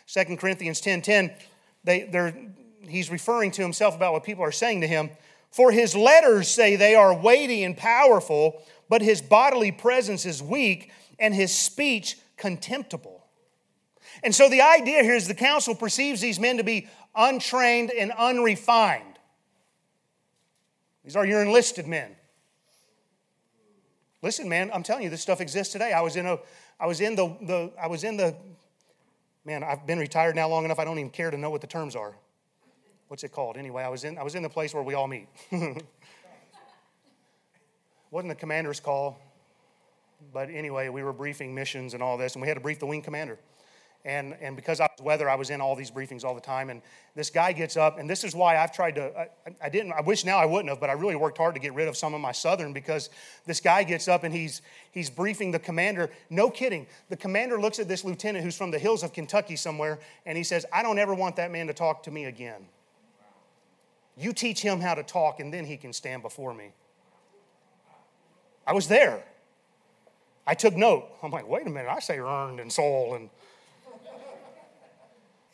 2 0.08 0.38
Corinthians 0.38 0.82
10.10, 0.82 1.04
10, 1.04 1.34
they, 1.84 2.50
he's 2.88 3.10
referring 3.12 3.52
to 3.52 3.62
himself 3.62 3.96
about 3.96 4.14
what 4.14 4.24
people 4.24 4.44
are 4.44 4.52
saying 4.52 4.82
to 4.82 4.88
him. 4.88 5.10
For 5.52 5.72
his 5.72 5.96
letters 5.96 6.48
say 6.48 6.76
they 6.76 6.96
are 6.96 7.14
weighty 7.14 7.64
and 7.64 7.76
powerful, 7.78 8.62
but 8.88 9.02
his 9.02 9.22
bodily 9.22 9.72
presence 9.72 10.26
is 10.26 10.42
weak 10.42 10.92
and 11.18 11.34
his 11.34 11.56
speech 11.56 12.18
contemptible. 12.38 13.26
And 14.24 14.34
so 14.34 14.50
the 14.50 14.62
idea 14.62 15.04
here 15.04 15.16
is 15.16 15.28
the 15.28 15.36
council 15.36 15.76
perceives 15.76 16.22
these 16.22 16.40
men 16.40 16.58
to 16.58 16.64
be 16.64 16.88
untrained 17.16 17.92
and 17.92 18.12
unrefined. 18.12 19.04
These 21.04 21.16
are 21.16 21.26
your 21.26 21.42
enlisted 21.42 21.88
men. 21.88 22.16
Listen, 24.22 24.50
man, 24.50 24.70
I'm 24.74 24.84
telling 24.84 25.04
you, 25.04 25.10
this 25.10 25.22
stuff 25.22 25.40
exists 25.40 25.72
today. 25.72 25.94
I 25.94 26.02
was 26.02 26.16
in 26.18 26.26
a, 26.26 26.40
I 26.80 26.88
was 26.88 27.02
in 27.02 27.16
the, 27.16 27.36
the 27.42 27.72
I 27.82 27.88
was 27.88 28.04
in 28.04 28.16
the, 28.18 28.36
man, 29.46 29.64
I've 29.64 29.86
been 29.86 30.00
retired 30.00 30.36
now 30.36 30.48
long 30.48 30.66
enough. 30.66 30.80
I 30.80 30.86
don't 30.86 30.98
even 30.98 31.12
care 31.12 31.30
to 31.30 31.38
know 31.38 31.50
what 31.50 31.62
the 31.62 31.68
terms 31.68 31.96
are. 31.96 32.16
What's 33.10 33.24
it 33.24 33.32
called? 33.32 33.58
Anyway, 33.58 33.84
I 33.84 33.90
was 33.90 34.04
in, 34.04 34.18
I 34.18 34.24
was 34.24 34.36
in 34.36 34.44
the 34.44 34.50
place 34.50 34.74
where 34.74 34.84
we 34.84 34.94
all 34.94 35.08
meet. 35.08 35.28
Wasn't 38.12 38.30
the 38.30 38.36
commander's 38.36 38.80
call, 38.80 39.20
but 40.34 40.50
anyway, 40.50 40.90
we 40.90 41.04
were 41.04 41.14
briefing 41.14 41.54
missions 41.54 41.94
and 41.94 42.02
all 42.02 42.18
this, 42.18 42.34
and 42.34 42.42
we 42.42 42.48
had 42.48 42.56
to 42.56 42.62
brief 42.62 42.80
the 42.80 42.86
wing 42.86 43.02
commander. 43.02 43.38
And, 44.06 44.34
and 44.40 44.56
because 44.56 44.80
I 44.80 44.88
was 44.98 45.04
weather, 45.04 45.30
I 45.30 45.36
was 45.36 45.50
in 45.50 45.60
all 45.60 45.76
these 45.76 45.92
briefings 45.92 46.24
all 46.24 46.34
the 46.34 46.40
time. 46.40 46.70
And 46.70 46.82
this 47.16 47.30
guy 47.30 47.52
gets 47.52 47.76
up, 47.76 48.00
and 48.00 48.10
this 48.10 48.24
is 48.24 48.34
why 48.34 48.58
I've 48.58 48.72
tried 48.72 48.96
to, 48.96 49.12
I, 49.20 49.28
I, 49.62 49.70
didn't, 49.70 49.92
I 49.92 50.02
wish 50.02 50.24
now 50.24 50.38
I 50.38 50.46
wouldn't 50.46 50.70
have, 50.70 50.80
but 50.80 50.90
I 50.90 50.94
really 50.94 51.18
worked 51.18 51.38
hard 51.38 51.54
to 51.56 51.60
get 51.60 51.74
rid 51.74 51.90
of 51.90 51.98
some 51.98 52.14
of 52.14 52.22
my 52.22 52.32
Southern 52.32 52.72
because 52.72 53.10
this 53.46 53.60
guy 53.60 53.84
gets 53.84 54.08
up 54.08 54.24
and 54.24 54.34
he's, 54.34 54.62
he's 54.92 55.10
briefing 55.10 55.52
the 55.52 55.60
commander. 55.60 56.10
No 56.30 56.50
kidding. 56.50 56.88
The 57.10 57.18
commander 57.18 57.60
looks 57.60 57.78
at 57.80 57.90
this 57.90 58.06
lieutenant 58.06 58.46
who's 58.46 58.58
from 58.58 58.72
the 58.72 58.80
hills 58.80 59.04
of 59.04 59.12
Kentucky 59.12 59.58
somewhere, 59.58 60.00
and 60.26 60.38
he 60.38 60.46
says, 60.46 60.66
I 60.72 60.82
don't 60.82 60.98
ever 60.98 61.14
want 61.14 61.36
that 61.36 61.52
man 61.52 61.68
to 61.68 61.74
talk 61.74 62.04
to 62.04 62.12
me 62.12 62.26
again. 62.26 62.68
You 64.16 64.32
teach 64.32 64.62
him 64.62 64.80
how 64.80 64.94
to 64.94 65.04
talk, 65.04 65.42
and 65.42 65.54
then 65.54 65.66
he 65.66 65.76
can 65.76 65.92
stand 65.92 66.22
before 66.22 66.54
me. 66.54 66.72
I 68.66 68.74
was 68.74 68.88
there. 68.88 69.24
I 70.48 70.54
took 70.54 70.76
note. 70.76 71.06
I'm 71.22 71.32
like, 71.32 71.48
wait 71.48 71.68
a 71.68 71.70
minute, 71.70 71.90
I 71.90 72.00
say 72.00 72.18
earned 72.18 72.60
and 72.60 72.72
soul 72.72 73.16
and 73.16 73.30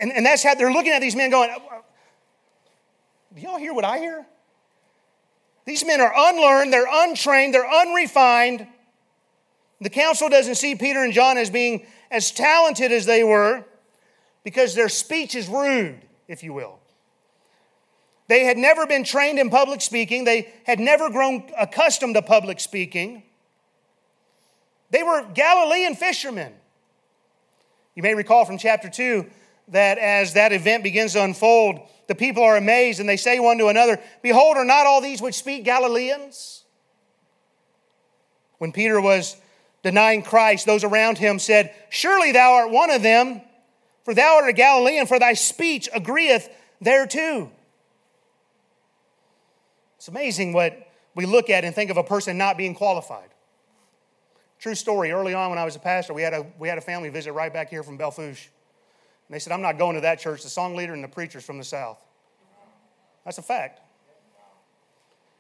and, 0.06 0.16
and 0.16 0.24
that's 0.24 0.44
how 0.44 0.54
they're 0.54 0.72
looking 0.72 0.92
at 0.92 1.02
these 1.02 1.16
men 1.16 1.32
going, 1.32 1.50
uh, 1.50 1.56
uh, 1.56 1.82
Do 3.34 3.42
y'all 3.42 3.58
hear 3.58 3.74
what 3.74 3.84
I 3.84 3.98
hear? 3.98 4.24
These 5.66 5.84
men 5.84 6.00
are 6.00 6.14
unlearned, 6.16 6.72
they're 6.72 6.86
untrained, 6.88 7.56
they're 7.56 7.68
unrefined. 7.68 8.68
The 9.82 9.90
council 9.90 10.30
doesn't 10.30 10.56
see 10.56 10.76
Peter 10.76 11.04
and 11.04 11.12
John 11.12 11.40
as 11.40 11.50
being 11.50 11.88
as 12.12 12.32
talented 12.32 12.92
as 12.92 13.08
they 13.08 13.24
were 13.24 13.66
because 14.44 14.76
their 14.76 14.90
speech 14.90 15.34
is 15.34 15.48
rude, 15.48 16.00
if 16.28 16.44
you 16.44 16.54
will. 16.54 16.78
They 18.28 18.46
had 18.46 18.58
never 18.58 18.86
been 18.86 19.04
trained 19.04 19.40
in 19.40 19.50
public 19.50 19.82
speaking, 19.82 20.24
they 20.24 20.54
had 20.66 20.80
never 20.80 21.10
grown 21.10 21.50
accustomed 21.58 22.14
to 22.14 22.22
public 22.22 22.60
speaking. 22.60 23.24
They 24.92 25.02
were 25.02 25.26
Galilean 25.34 25.96
fishermen. 25.96 26.54
You 27.96 28.04
may 28.04 28.14
recall 28.14 28.46
from 28.46 28.60
chapter 28.60 28.88
2 28.88 29.26
that 29.70 29.98
as 29.98 30.34
that 30.34 30.54
event 30.54 30.84
begins 30.84 31.14
to 31.14 31.24
unfold, 31.24 31.80
the 32.08 32.16
people 32.16 32.44
are 32.44 32.58
amazed 32.58 33.00
and 33.00 33.10
they 33.10 33.18
say 33.18 33.40
one 33.40 33.58
to 33.58 33.68
another, 33.68 34.00
Behold, 34.22 34.58
are 34.58 34.66
not 34.66 34.86
all 34.86 35.02
these 35.02 35.22
which 35.22 35.36
speak 35.36 35.64
Galileans? 35.64 36.64
When 38.58 38.72
Peter 38.72 39.02
was 39.02 39.36
denying 39.84 40.22
Christ, 40.22 40.66
those 40.66 40.84
around 40.84 41.18
him 41.18 41.40
said, 41.40 41.74
Surely 41.90 42.32
thou 42.32 42.54
art 42.54 42.72
one 42.72 42.90
of 42.90 43.02
them, 43.02 43.42
for 44.04 44.14
thou 44.14 44.36
art 44.36 44.50
a 44.50 44.54
Galilean, 44.54 45.08
for 45.08 45.20
thy 45.20 45.34
speech 45.34 45.90
agreeth 45.94 46.50
thereto. 46.82 47.52
It's 49.98 50.08
amazing 50.08 50.54
what 50.54 50.88
we 51.16 51.26
look 51.26 51.50
at 51.50 51.66
and 51.66 51.74
think 51.74 51.90
of 51.90 51.98
a 51.98 52.04
person 52.04 52.38
not 52.38 52.58
being 52.58 52.76
qualified. 52.76 53.30
True 54.60 54.76
story. 54.76 55.12
Early 55.12 55.34
on, 55.34 55.50
when 55.50 55.60
I 55.60 55.66
was 55.66 55.76
a 55.76 55.80
pastor, 55.80 56.14
we 56.14 56.22
had 56.22 56.34
a, 56.34 56.46
we 56.60 56.68
had 56.68 56.78
a 56.78 56.82
family 56.82 57.10
visit 57.10 57.34
right 57.34 57.52
back 57.52 57.70
here 57.70 57.84
from 57.84 57.98
Belle 57.98 58.12
Fourche. 58.12 58.50
And 59.28 59.36
they 59.36 59.40
said, 59.40 59.54
I'm 59.54 59.62
not 59.62 59.78
going 59.78 59.96
to 59.96 60.02
that 60.02 60.20
church. 60.20 60.44
The 60.44 60.50
song 60.50 60.76
leader 60.76 60.94
and 60.94 61.04
the 61.04 61.08
preacher's 61.08 61.44
from 61.44 61.58
the 61.58 61.64
South. 61.64 61.98
That's 63.24 63.38
a 63.38 63.42
fact. 63.42 63.82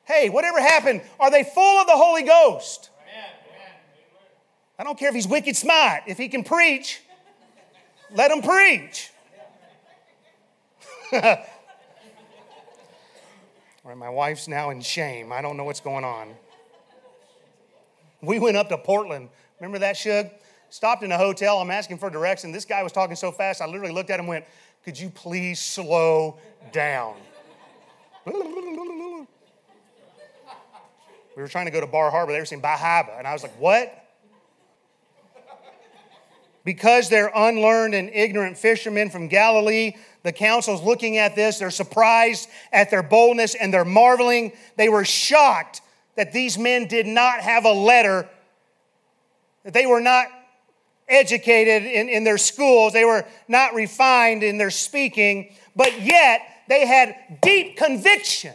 Hey, 0.05 0.29
whatever 0.29 0.59
happened? 0.59 1.01
Are 1.19 1.31
they 1.31 1.43
full 1.43 1.81
of 1.81 1.87
the 1.87 1.93
Holy 1.93 2.23
Ghost? 2.23 2.89
I 4.77 4.83
don't 4.83 4.99
care 4.99 5.09
if 5.09 5.15
he's 5.15 5.27
wicked 5.27 5.55
smart. 5.55 6.03
If 6.07 6.17
he 6.17 6.27
can 6.27 6.43
preach, 6.43 7.01
let 8.11 8.31
him 8.31 8.41
preach. 8.41 9.11
Right, 13.85 13.95
my 13.95 14.09
wife's 14.09 14.47
now 14.47 14.71
in 14.71 14.81
shame. 14.81 15.31
I 15.31 15.43
don't 15.43 15.57
know 15.57 15.63
what's 15.63 15.79
going 15.79 16.03
on. 16.03 16.33
We 18.19 18.39
went 18.39 18.57
up 18.57 18.67
to 18.69 18.79
Portland. 18.79 19.29
Remember 19.59 19.77
that, 19.77 19.95
Shug? 19.95 20.31
Stopped 20.75 21.03
in 21.03 21.11
a 21.13 21.17
hotel. 21.17 21.61
I'm 21.61 21.71
asking 21.71 21.99
for 21.99 22.09
direction. 22.09 22.51
This 22.51 22.65
guy 22.65 22.83
was 22.83 22.91
talking 22.91 23.15
so 23.15 23.31
fast, 23.31 23.61
I 23.61 23.65
literally 23.65 23.93
looked 23.93 24.09
at 24.09 24.15
him 24.19 24.25
and 24.25 24.27
went, 24.27 24.45
Could 24.83 24.99
you 24.99 25.09
please 25.09 25.57
slow 25.57 26.37
down? 26.73 27.15
we 28.25 28.33
were 31.37 31.47
trying 31.47 31.63
to 31.63 31.71
go 31.71 31.79
to 31.79 31.87
Bar 31.87 32.11
Harbor. 32.11 32.33
They 32.33 32.39
were 32.39 32.45
saying 32.45 32.61
Bahaba. 32.61 33.17
And 33.17 33.25
I 33.25 33.31
was 33.31 33.41
like, 33.41 33.57
What? 33.57 34.05
Because 36.65 37.07
they're 37.07 37.31
unlearned 37.33 37.95
and 37.95 38.09
ignorant 38.09 38.57
fishermen 38.57 39.09
from 39.09 39.29
Galilee, 39.29 39.93
the 40.23 40.33
council's 40.33 40.83
looking 40.83 41.17
at 41.17 41.37
this. 41.37 41.57
They're 41.57 41.71
surprised 41.71 42.49
at 42.73 42.91
their 42.91 43.01
boldness 43.01 43.55
and 43.55 43.73
they're 43.73 43.85
marveling. 43.85 44.51
They 44.75 44.89
were 44.89 45.05
shocked 45.05 45.79
that 46.15 46.33
these 46.33 46.57
men 46.57 46.89
did 46.89 47.07
not 47.07 47.39
have 47.39 47.63
a 47.63 47.71
letter, 47.71 48.27
that 49.63 49.73
they 49.73 49.85
were 49.85 50.01
not 50.01 50.27
educated 51.07 51.83
in, 51.83 52.09
in 52.09 52.23
their 52.23 52.37
schools, 52.37 52.93
they 52.93 53.05
were 53.05 53.25
not 53.47 53.73
refined 53.73 54.43
in 54.43 54.57
their 54.57 54.71
speaking, 54.71 55.53
but 55.75 56.01
yet 56.01 56.41
they 56.67 56.85
had 56.85 57.15
deep 57.41 57.77
conviction. 57.77 58.53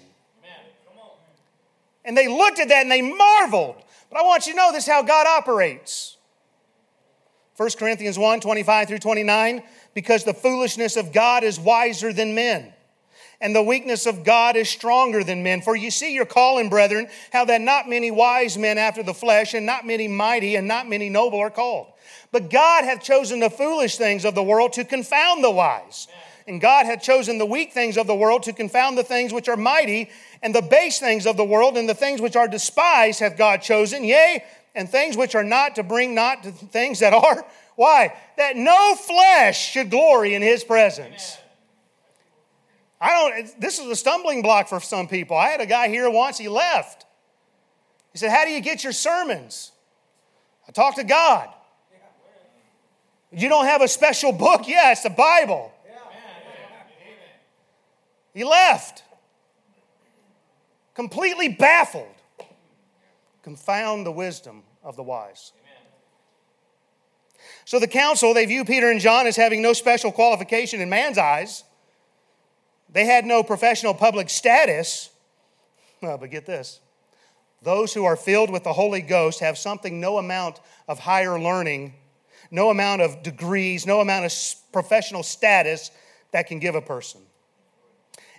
And 2.04 2.16
they 2.16 2.28
looked 2.28 2.58
at 2.58 2.68
that 2.68 2.82
and 2.82 2.90
they 2.90 3.02
marveled. 3.02 3.76
But 4.10 4.18
I 4.18 4.22
want 4.22 4.46
you 4.46 4.54
to 4.54 4.56
know 4.56 4.72
this 4.72 4.84
is 4.84 4.90
how 4.90 5.02
God 5.02 5.26
operates. 5.26 6.16
1 7.56 7.70
Corinthians 7.78 8.18
1 8.18 8.40
25 8.40 8.88
through 8.88 8.98
29, 8.98 9.62
because 9.92 10.24
the 10.24 10.32
foolishness 10.32 10.96
of 10.96 11.12
God 11.12 11.44
is 11.44 11.60
wiser 11.60 12.12
than 12.12 12.34
men, 12.34 12.72
and 13.40 13.54
the 13.54 13.62
weakness 13.62 14.06
of 14.06 14.22
God 14.22 14.56
is 14.56 14.68
stronger 14.68 15.24
than 15.24 15.42
men. 15.42 15.62
For 15.62 15.74
you 15.74 15.90
see 15.90 16.14
your 16.14 16.26
calling, 16.26 16.68
brethren, 16.68 17.08
how 17.32 17.44
that 17.46 17.60
not 17.60 17.88
many 17.88 18.10
wise 18.10 18.58
men 18.58 18.76
after 18.76 19.02
the 19.02 19.14
flesh, 19.14 19.54
and 19.54 19.64
not 19.64 19.86
many 19.86 20.08
mighty, 20.08 20.56
and 20.56 20.68
not 20.68 20.88
many 20.88 21.08
noble 21.08 21.40
are 21.40 21.50
called. 21.50 21.86
But 22.32 22.50
God 22.50 22.84
hath 22.84 23.02
chosen 23.02 23.40
the 23.40 23.50
foolish 23.50 23.96
things 23.96 24.24
of 24.24 24.34
the 24.34 24.42
world 24.42 24.74
to 24.74 24.84
confound 24.84 25.42
the 25.42 25.50
wise. 25.50 26.06
And 26.46 26.60
God 26.60 26.86
hath 26.86 27.02
chosen 27.02 27.38
the 27.38 27.46
weak 27.46 27.72
things 27.72 27.96
of 27.96 28.06
the 28.06 28.14
world 28.14 28.42
to 28.44 28.52
confound 28.52 28.98
the 28.98 29.04
things 29.04 29.32
which 29.32 29.48
are 29.48 29.56
mighty, 29.56 30.10
and 30.42 30.54
the 30.54 30.62
base 30.62 30.98
things 30.98 31.26
of 31.26 31.36
the 31.36 31.44
world, 31.44 31.76
and 31.76 31.88
the 31.88 31.94
things 31.94 32.20
which 32.20 32.36
are 32.36 32.48
despised 32.48 33.20
hath 33.20 33.38
God 33.38 33.62
chosen, 33.62 34.04
yea, 34.04 34.44
and 34.74 34.88
things 34.88 35.16
which 35.16 35.34
are 35.34 35.44
not 35.44 35.76
to 35.76 35.82
bring 35.82 36.14
not 36.14 36.42
to 36.42 36.52
things 36.52 37.00
that 37.00 37.12
are. 37.12 37.46
Why? 37.76 38.14
That 38.36 38.56
no 38.56 38.94
flesh 38.94 39.70
should 39.70 39.90
glory 39.90 40.34
in 40.34 40.42
his 40.42 40.62
presence. 40.62 41.38
I 43.00 43.08
don't, 43.10 43.60
this 43.60 43.78
is 43.78 43.86
a 43.86 43.96
stumbling 43.96 44.42
block 44.42 44.68
for 44.68 44.78
some 44.80 45.08
people. 45.08 45.36
I 45.36 45.48
had 45.48 45.60
a 45.60 45.66
guy 45.66 45.88
here 45.88 46.10
once, 46.10 46.36
he 46.36 46.48
left. 46.48 47.06
He 48.12 48.18
said, 48.18 48.30
How 48.30 48.44
do 48.44 48.50
you 48.50 48.60
get 48.60 48.84
your 48.84 48.92
sermons? 48.92 49.72
I 50.68 50.72
talk 50.72 50.96
to 50.96 51.04
God. 51.04 51.48
You 53.32 53.48
don't 53.48 53.66
have 53.66 53.80
a 53.80 53.88
special 53.88 54.32
book? 54.32 54.66
Yeah, 54.66 54.92
it's 54.92 55.02
the 55.02 55.10
Bible. 55.10 55.72
He 58.34 58.44
left. 58.44 59.02
Completely 60.94 61.48
baffled. 61.48 62.06
Confound 63.42 64.04
the 64.04 64.12
wisdom 64.12 64.62
of 64.82 64.96
the 64.96 65.02
wise. 65.02 65.52
So 67.64 67.78
the 67.78 67.88
council, 67.88 68.34
they 68.34 68.46
view 68.46 68.64
Peter 68.64 68.90
and 68.90 69.00
John 69.00 69.26
as 69.26 69.36
having 69.36 69.62
no 69.62 69.72
special 69.72 70.12
qualification 70.12 70.80
in 70.80 70.90
man's 70.90 71.18
eyes. 71.18 71.64
They 72.92 73.06
had 73.06 73.24
no 73.24 73.42
professional 73.42 73.94
public 73.94 74.30
status. 74.30 75.10
But 76.00 76.30
get 76.30 76.46
this 76.46 76.80
those 77.62 77.92
who 77.92 78.04
are 78.04 78.16
filled 78.16 78.50
with 78.50 78.64
the 78.64 78.72
Holy 78.72 79.02
Ghost 79.02 79.40
have 79.40 79.58
something 79.58 80.00
no 80.00 80.16
amount 80.16 80.60
of 80.88 80.98
higher 80.98 81.38
learning, 81.38 81.94
no 82.50 82.70
amount 82.70 83.02
of 83.02 83.22
degrees, 83.22 83.86
no 83.86 84.00
amount 84.00 84.24
of 84.24 84.32
professional 84.72 85.22
status 85.22 85.90
that 86.32 86.46
can 86.46 86.58
give 86.58 86.74
a 86.74 86.80
person. 86.80 87.20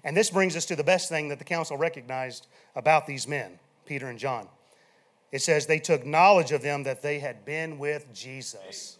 And 0.03 0.17
this 0.17 0.31
brings 0.31 0.55
us 0.55 0.65
to 0.65 0.75
the 0.75 0.83
best 0.83 1.09
thing 1.09 1.29
that 1.29 1.37
the 1.37 1.45
council 1.45 1.77
recognized 1.77 2.47
about 2.75 3.05
these 3.05 3.27
men, 3.27 3.59
Peter 3.85 4.07
and 4.07 4.17
John. 4.17 4.47
It 5.31 5.41
says 5.41 5.67
they 5.67 5.79
took 5.79 6.05
knowledge 6.05 6.51
of 6.51 6.61
them 6.61 6.83
that 6.83 7.01
they 7.01 7.19
had 7.19 7.45
been 7.45 7.77
with 7.77 8.11
Jesus. 8.13 8.97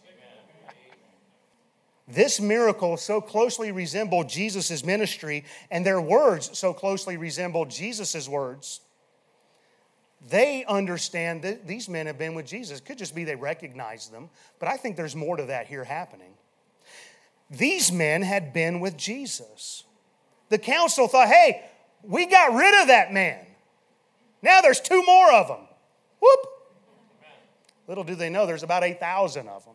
This 2.08 2.40
miracle 2.40 2.96
so 2.96 3.20
closely 3.20 3.72
resembled 3.72 4.28
Jesus' 4.28 4.84
ministry, 4.84 5.44
and 5.70 5.86
their 5.86 6.00
words 6.00 6.56
so 6.58 6.72
closely 6.72 7.16
resembled 7.16 7.70
Jesus' 7.70 8.28
words 8.28 8.80
they 10.28 10.64
understand 10.66 11.42
that 11.42 11.66
these 11.66 11.88
men 11.88 12.06
have 12.06 12.18
been 12.18 12.34
with 12.34 12.46
Jesus. 12.46 12.80
Could 12.80 12.98
just 12.98 13.14
be 13.14 13.24
they 13.24 13.34
recognize 13.34 14.08
them, 14.08 14.30
but 14.58 14.68
I 14.68 14.76
think 14.76 14.96
there's 14.96 15.16
more 15.16 15.36
to 15.36 15.46
that 15.46 15.66
here 15.66 15.84
happening. 15.84 16.34
These 17.50 17.90
men 17.90 18.22
had 18.22 18.52
been 18.52 18.80
with 18.80 18.96
Jesus. 18.96 19.84
The 20.48 20.58
council 20.58 21.08
thought, 21.08 21.28
hey, 21.28 21.64
we 22.02 22.26
got 22.26 22.54
rid 22.54 22.82
of 22.82 22.88
that 22.88 23.12
man. 23.12 23.44
Now 24.42 24.60
there's 24.60 24.80
two 24.80 25.02
more 25.02 25.32
of 25.32 25.48
them. 25.48 25.66
Whoop. 26.20 26.40
Little 27.88 28.04
do 28.04 28.14
they 28.14 28.30
know, 28.30 28.46
there's 28.46 28.62
about 28.62 28.84
8,000 28.84 29.48
of 29.48 29.64
them. 29.64 29.74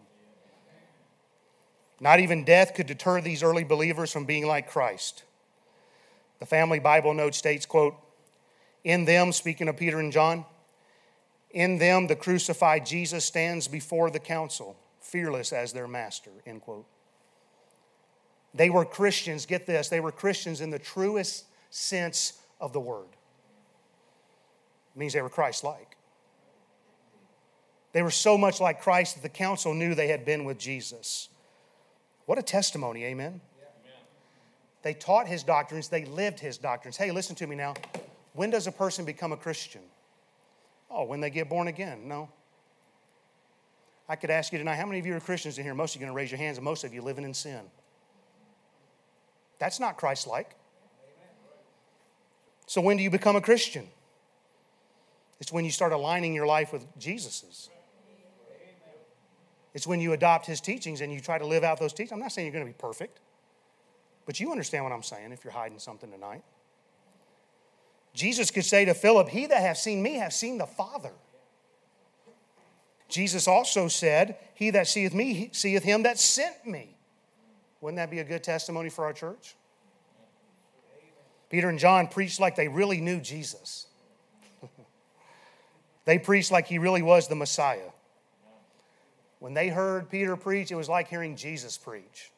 Not 1.99 2.19
even 2.19 2.43
death 2.43 2.73
could 2.75 2.87
deter 2.87 3.21
these 3.21 3.43
early 3.43 3.63
believers 3.63 4.11
from 4.11 4.25
being 4.25 4.45
like 4.45 4.69
Christ. 4.69 5.23
The 6.39 6.45
family 6.45 6.79
Bible 6.79 7.13
note 7.13 7.33
states, 7.33 7.65
quote, 7.65 7.95
in 8.83 9.05
them, 9.05 9.31
speaking 9.31 9.67
of 9.67 9.77
Peter 9.77 9.99
and 9.99 10.11
John, 10.11 10.45
in 11.51 11.79
them 11.79 12.07
the 12.07 12.15
crucified 12.15 12.85
Jesus 12.85 13.25
stands 13.25 13.67
before 13.67 14.11
the 14.11 14.19
council, 14.19 14.77
fearless 15.01 15.51
as 15.51 15.73
their 15.73 15.87
master, 15.87 16.31
end 16.45 16.61
quote. 16.61 16.85
They 18.53 18.69
were 18.69 18.85
Christians, 18.85 19.45
get 19.45 19.65
this, 19.65 19.89
they 19.89 19.99
were 19.99 20.11
Christians 20.11 20.61
in 20.61 20.69
the 20.69 20.79
truest 20.79 21.45
sense 21.69 22.33
of 22.61 22.73
the 22.73 22.79
word. 22.79 23.09
It 24.95 24.99
means 24.99 25.13
they 25.13 25.21
were 25.21 25.29
Christ 25.29 25.63
like. 25.63 25.97
They 27.93 28.03
were 28.03 28.11
so 28.11 28.37
much 28.37 28.61
like 28.61 28.81
Christ 28.81 29.15
that 29.15 29.21
the 29.21 29.29
council 29.29 29.73
knew 29.73 29.95
they 29.95 30.07
had 30.07 30.25
been 30.25 30.45
with 30.45 30.59
Jesus. 30.59 31.29
What 32.27 32.37
a 32.37 32.43
testimony, 32.43 33.05
amen? 33.05 33.39
They 34.83 34.93
taught 34.93 35.27
his 35.27 35.43
doctrines, 35.43 35.87
they 35.87 36.05
lived 36.05 36.39
his 36.39 36.57
doctrines. 36.57 36.97
Hey, 36.97 37.09
listen 37.11 37.35
to 37.37 37.47
me 37.47 37.55
now. 37.55 37.73
When 38.33 38.49
does 38.49 38.67
a 38.67 38.71
person 38.71 39.05
become 39.05 39.31
a 39.31 39.37
Christian? 39.37 39.81
Oh, 40.91 41.05
when 41.05 41.21
they 41.21 41.29
get 41.29 41.49
born 41.49 41.67
again. 41.67 42.07
No. 42.07 42.29
I 44.09 44.17
could 44.17 44.29
ask 44.29 44.51
you 44.51 44.59
tonight, 44.59 44.75
how 44.75 44.85
many 44.85 44.99
of 44.99 45.05
you 45.05 45.15
are 45.15 45.19
Christians 45.21 45.57
in 45.57 45.63
here? 45.63 45.73
Most 45.73 45.95
of 45.95 46.01
you 46.01 46.05
are 46.05 46.09
going 46.09 46.15
to 46.15 46.17
raise 46.17 46.29
your 46.29 46.37
hands, 46.37 46.57
and 46.57 46.65
most 46.65 46.83
of 46.83 46.93
you 46.93 47.01
living 47.01 47.23
in 47.23 47.33
sin. 47.33 47.61
That's 49.57 49.79
not 49.79 49.97
Christ 49.97 50.27
like. 50.27 50.55
So, 52.65 52.81
when 52.81 52.97
do 52.97 53.03
you 53.03 53.09
become 53.09 53.37
a 53.37 53.41
Christian? 53.41 53.87
It's 55.39 55.53
when 55.53 55.63
you 55.63 55.71
start 55.71 55.93
aligning 55.93 56.33
your 56.33 56.45
life 56.45 56.73
with 56.73 56.85
Jesus's. 56.99 57.69
It's 59.77 59.85
when 59.85 60.01
you 60.01 60.13
adopt 60.13 60.47
his 60.47 60.59
teachings 60.59 61.01
and 61.01 61.13
you 61.13 61.19
try 61.19 61.37
to 61.37 61.45
live 61.45 61.63
out 61.63 61.79
those 61.79 61.93
teachings. 61.93 62.11
I'm 62.11 62.17
not 62.17 62.31
saying 62.31 62.47
you're 62.47 62.51
going 62.51 62.65
to 62.65 62.71
be 62.71 62.75
perfect, 62.79 63.19
but 64.25 64.39
you 64.39 64.49
understand 64.49 64.83
what 64.83 64.91
I'm 64.91 65.03
saying 65.03 65.31
if 65.31 65.43
you're 65.43 65.53
hiding 65.53 65.77
something 65.77 66.09
tonight. 66.09 66.41
Jesus 68.15 68.49
could 68.49 68.65
say 68.65 68.85
to 68.85 68.95
Philip, 68.95 69.29
He 69.29 69.45
that 69.45 69.61
hath 69.61 69.77
seen 69.77 70.01
me 70.01 70.15
hath 70.15 70.33
seen 70.33 70.57
the 70.57 70.65
Father. 70.65 71.11
Jesus 73.07 73.47
also 73.47 73.87
said, 73.87 74.37
He 74.55 74.71
that 74.71 74.87
seeth 74.87 75.13
me 75.13 75.51
seeth 75.51 75.83
him 75.83 76.01
that 76.01 76.17
sent 76.17 76.65
me. 76.65 76.97
Wouldn't 77.79 77.97
that 77.97 78.09
be 78.09 78.17
a 78.17 78.23
good 78.23 78.43
testimony 78.43 78.89
for 78.89 79.05
our 79.05 79.13
church? 79.13 79.55
Peter 81.51 81.69
and 81.69 81.77
John 81.77 82.07
preached 82.07 82.39
like 82.39 82.55
they 82.55 82.67
really 82.67 82.99
knew 82.99 83.21
Jesus. 83.21 83.85
they 86.05 86.17
preached 86.17 86.49
like 86.49 86.65
he 86.65 86.79
really 86.79 87.03
was 87.03 87.27
the 87.27 87.35
Messiah. 87.35 87.91
When 89.39 89.53
they 89.53 89.69
heard 89.69 90.09
Peter 90.09 90.35
preach, 90.35 90.71
it 90.71 90.75
was 90.75 90.89
like 90.89 91.07
hearing 91.09 91.35
Jesus 91.35 91.77
preach. 91.77 92.31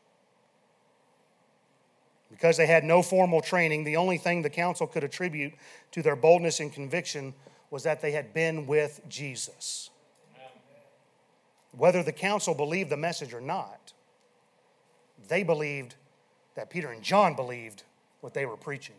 Because 2.29 2.57
they 2.57 2.67
had 2.67 2.83
no 2.83 3.01
formal 3.01 3.41
training, 3.41 3.83
the 3.83 3.97
only 3.97 4.17
thing 4.17 4.41
the 4.41 4.49
council 4.49 4.85
could 4.85 5.03
attribute 5.03 5.53
to 5.91 6.01
their 6.01 6.15
boldness 6.15 6.59
and 6.59 6.71
conviction 6.71 7.33
was 7.71 7.83
that 7.83 8.01
they 8.01 8.11
had 8.11 8.33
been 8.33 8.67
with 8.67 9.01
Jesus. 9.07 9.89
Whether 11.71 12.03
the 12.03 12.11
council 12.11 12.53
believed 12.53 12.89
the 12.89 12.97
message 12.97 13.33
or 13.33 13.41
not, 13.41 13.93
they 15.27 15.43
believed 15.43 15.95
that 16.55 16.69
Peter 16.69 16.91
and 16.91 17.01
John 17.01 17.35
believed 17.35 17.83
what 18.21 18.33
they 18.33 18.45
were 18.45 18.57
preaching. 18.57 18.95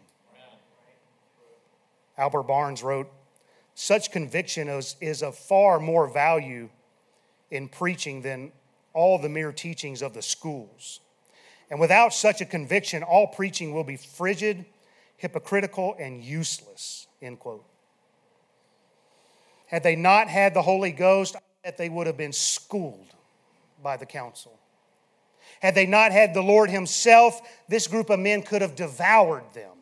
Albert 2.17 2.45
Barnes 2.45 2.83
wrote, 2.83 3.11
Such 3.75 4.11
conviction 4.11 4.69
is, 4.69 4.97
is 5.01 5.23
of 5.23 5.37
far 5.37 5.79
more 5.79 6.07
value 6.09 6.69
in 7.51 7.69
preaching 7.69 8.23
than 8.23 8.53
all 8.93 9.19
the 9.19 9.29
mere 9.29 9.53
teachings 9.53 10.03
of 10.03 10.15
the 10.15 10.23
schools. 10.23 11.01
And 11.71 11.79
without 11.79 12.13
such 12.13 12.41
a 12.41 12.45
conviction, 12.45 13.03
all 13.03 13.29
preaching 13.29 13.73
will 13.73 13.85
be 13.85 13.97
frigid, 13.97 14.65
hypocritical, 15.17 15.97
and 15.99 16.23
useless. 16.23 17.07
End 17.23 17.39
quote. 17.39 17.65
Had 19.67 19.83
they 19.83 19.95
not 19.95 20.29
had 20.29 20.53
the 20.53 20.63
Holy 20.63 20.91
Ghost, 20.91 21.37
that 21.65 21.79
they 21.79 21.89
would 21.89 22.07
have 22.07 22.17
been 22.17 22.33
schooled 22.33 23.15
by 23.83 23.97
the 23.97 24.07
council. 24.07 24.59
Had 25.61 25.75
they 25.75 25.87
not 25.87 26.11
had 26.11 26.35
the 26.35 26.43
Lord 26.43 26.71
Himself, 26.71 27.41
this 27.69 27.87
group 27.87 28.11
of 28.11 28.19
men 28.19 28.43
could 28.43 28.63
have 28.63 28.75
devoured 28.75 29.45
them. 29.53 29.73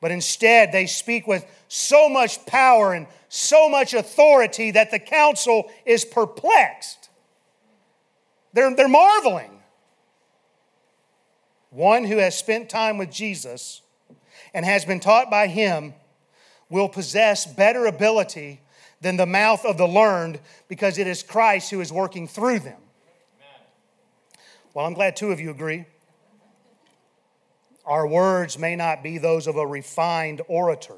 But 0.00 0.10
instead, 0.10 0.72
they 0.72 0.86
speak 0.86 1.26
with 1.26 1.44
so 1.68 2.08
much 2.08 2.44
power 2.46 2.92
and 2.92 3.06
so 3.28 3.68
much 3.68 3.94
authority 3.94 4.70
that 4.72 4.90
the 4.90 4.98
council 4.98 5.70
is 5.84 6.04
perplexed. 6.04 7.08
They're, 8.52 8.74
they're 8.74 8.88
marveling. 8.88 9.50
One 11.70 12.04
who 12.04 12.18
has 12.18 12.38
spent 12.38 12.70
time 12.70 12.98
with 12.98 13.10
Jesus 13.10 13.82
and 14.54 14.64
has 14.64 14.84
been 14.84 15.00
taught 15.00 15.30
by 15.30 15.46
him 15.46 15.94
will 16.68 16.88
possess 16.88 17.46
better 17.46 17.86
ability 17.86 18.60
than 19.00 19.16
the 19.16 19.26
mouth 19.26 19.64
of 19.64 19.76
the 19.76 19.86
learned 19.86 20.40
because 20.68 20.98
it 20.98 21.06
is 21.06 21.22
Christ 21.22 21.70
who 21.70 21.80
is 21.80 21.92
working 21.92 22.26
through 22.26 22.60
them. 22.60 22.80
Well, 24.72 24.86
I'm 24.86 24.94
glad 24.94 25.16
two 25.16 25.32
of 25.32 25.40
you 25.40 25.50
agree. 25.50 25.86
Our 27.86 28.06
words 28.06 28.58
may 28.58 28.74
not 28.74 29.02
be 29.02 29.18
those 29.18 29.46
of 29.46 29.56
a 29.56 29.66
refined 29.66 30.42
orator, 30.48 30.96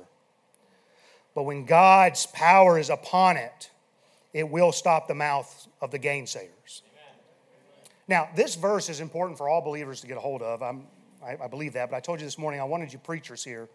but 1.34 1.42
when 1.42 1.66
God's 1.66 2.26
power 2.26 2.78
is 2.78 2.88
upon 2.88 3.36
it, 3.36 3.70
it 4.32 4.48
will 4.48 4.72
stop 4.72 5.06
the 5.06 5.14
mouth 5.14 5.68
of 5.80 5.90
the 5.90 5.98
gainsayers. 5.98 6.82
Now, 8.06 8.30
this 8.34 8.54
verse 8.54 8.88
is 8.88 9.00
important 9.00 9.36
for 9.36 9.48
all 9.48 9.60
believers 9.60 10.00
to 10.00 10.06
get 10.06 10.16
a 10.16 10.20
hold 10.20 10.40
of. 10.40 10.62
I, 10.62 10.74
I 11.22 11.46
believe 11.48 11.74
that, 11.74 11.90
but 11.90 11.96
I 11.96 12.00
told 12.00 12.20
you 12.20 12.26
this 12.26 12.38
morning, 12.38 12.60
I 12.60 12.64
wanted 12.64 12.92
you 12.92 12.98
preachers 12.98 13.44
here. 13.44 13.68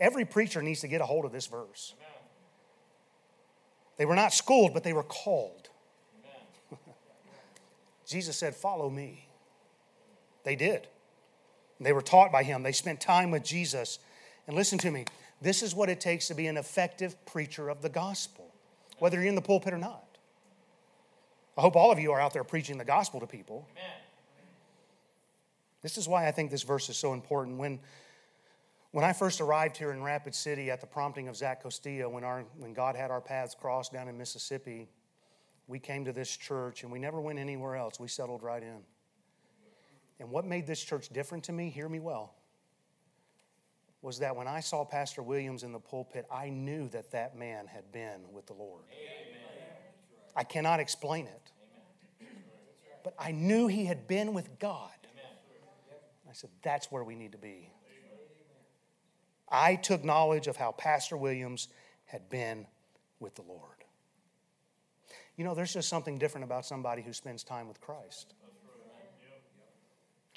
Every 0.00 0.24
preacher 0.24 0.62
needs 0.62 0.80
to 0.80 0.88
get 0.88 1.00
a 1.00 1.06
hold 1.06 1.24
of 1.24 1.30
this 1.30 1.46
verse. 1.46 1.94
They 3.98 4.04
were 4.04 4.16
not 4.16 4.32
schooled, 4.32 4.74
but 4.74 4.82
they 4.82 4.92
were 4.92 5.04
called. 5.04 5.68
Jesus 8.06 8.36
said, 8.36 8.56
Follow 8.56 8.90
me. 8.90 9.28
They 10.42 10.56
did. 10.56 10.88
They 11.82 11.92
were 11.92 12.02
taught 12.02 12.32
by 12.32 12.42
him, 12.42 12.62
they 12.62 12.72
spent 12.72 13.00
time 13.00 13.30
with 13.30 13.42
Jesus. 13.42 13.98
And 14.46 14.56
listen 14.56 14.78
to 14.78 14.90
me 14.90 15.04
this 15.40 15.62
is 15.62 15.74
what 15.74 15.88
it 15.88 16.00
takes 16.00 16.28
to 16.28 16.34
be 16.34 16.46
an 16.46 16.56
effective 16.56 17.24
preacher 17.26 17.68
of 17.68 17.82
the 17.82 17.88
gospel, 17.88 18.54
whether 18.98 19.18
you're 19.18 19.28
in 19.28 19.34
the 19.34 19.42
pulpit 19.42 19.74
or 19.74 19.78
not. 19.78 20.04
I 21.58 21.60
hope 21.60 21.76
all 21.76 21.90
of 21.90 21.98
you 21.98 22.12
are 22.12 22.20
out 22.20 22.32
there 22.32 22.44
preaching 22.44 22.78
the 22.78 22.84
gospel 22.84 23.20
to 23.20 23.26
people. 23.26 23.68
Amen. 23.72 23.90
This 25.82 25.98
is 25.98 26.08
why 26.08 26.28
I 26.28 26.30
think 26.30 26.50
this 26.50 26.62
verse 26.62 26.88
is 26.88 26.96
so 26.96 27.12
important. 27.12 27.58
When, 27.58 27.80
when 28.92 29.04
I 29.04 29.12
first 29.12 29.40
arrived 29.40 29.76
here 29.76 29.90
in 29.90 30.02
Rapid 30.02 30.34
City 30.34 30.70
at 30.70 30.80
the 30.80 30.86
prompting 30.86 31.26
of 31.26 31.36
Zach 31.36 31.62
Costilla, 31.64 32.08
when, 32.08 32.22
our, 32.22 32.44
when 32.58 32.72
God 32.72 32.94
had 32.94 33.10
our 33.10 33.20
paths 33.20 33.54
crossed 33.54 33.92
down 33.92 34.08
in 34.08 34.16
Mississippi, 34.16 34.88
we 35.66 35.80
came 35.80 36.04
to 36.04 36.12
this 36.12 36.34
church 36.34 36.84
and 36.84 36.92
we 36.92 37.00
never 37.00 37.20
went 37.20 37.40
anywhere 37.40 37.74
else. 37.74 37.98
We 37.98 38.08
settled 38.08 38.42
right 38.42 38.62
in. 38.62 38.78
And 40.20 40.30
what 40.30 40.44
made 40.44 40.66
this 40.66 40.82
church 40.82 41.08
different 41.08 41.44
to 41.44 41.52
me, 41.52 41.70
hear 41.70 41.88
me 41.88 42.00
well, 42.00 42.34
was 44.02 44.18
that 44.18 44.34
when 44.36 44.48
I 44.48 44.60
saw 44.60 44.84
Pastor 44.84 45.22
Williams 45.22 45.62
in 45.62 45.72
the 45.72 45.78
pulpit, 45.78 46.26
I 46.30 46.48
knew 46.48 46.88
that 46.88 47.12
that 47.12 47.36
man 47.36 47.66
had 47.66 47.90
been 47.92 48.20
with 48.32 48.46
the 48.46 48.52
Lord. 48.52 48.84
Amen. 48.90 49.38
I 50.34 50.44
cannot 50.44 50.80
explain 50.80 51.26
it. 51.26 51.52
But 53.04 53.14
I 53.18 53.32
knew 53.32 53.66
he 53.66 53.84
had 53.84 54.06
been 54.06 54.32
with 54.32 54.58
God. 54.58 54.90
I 56.28 56.34
said, 56.34 56.50
that's 56.62 56.90
where 56.90 57.04
we 57.04 57.14
need 57.14 57.32
to 57.32 57.38
be. 57.38 57.68
I 59.50 59.76
took 59.76 60.02
knowledge 60.02 60.46
of 60.46 60.56
how 60.56 60.72
Pastor 60.72 61.14
Williams 61.14 61.68
had 62.06 62.30
been 62.30 62.66
with 63.20 63.34
the 63.34 63.42
Lord. 63.42 63.84
You 65.36 65.44
know, 65.44 65.54
there's 65.54 65.74
just 65.74 65.90
something 65.90 66.16
different 66.16 66.44
about 66.44 66.64
somebody 66.64 67.02
who 67.02 67.12
spends 67.12 67.44
time 67.44 67.68
with 67.68 67.82
Christ. 67.82 68.32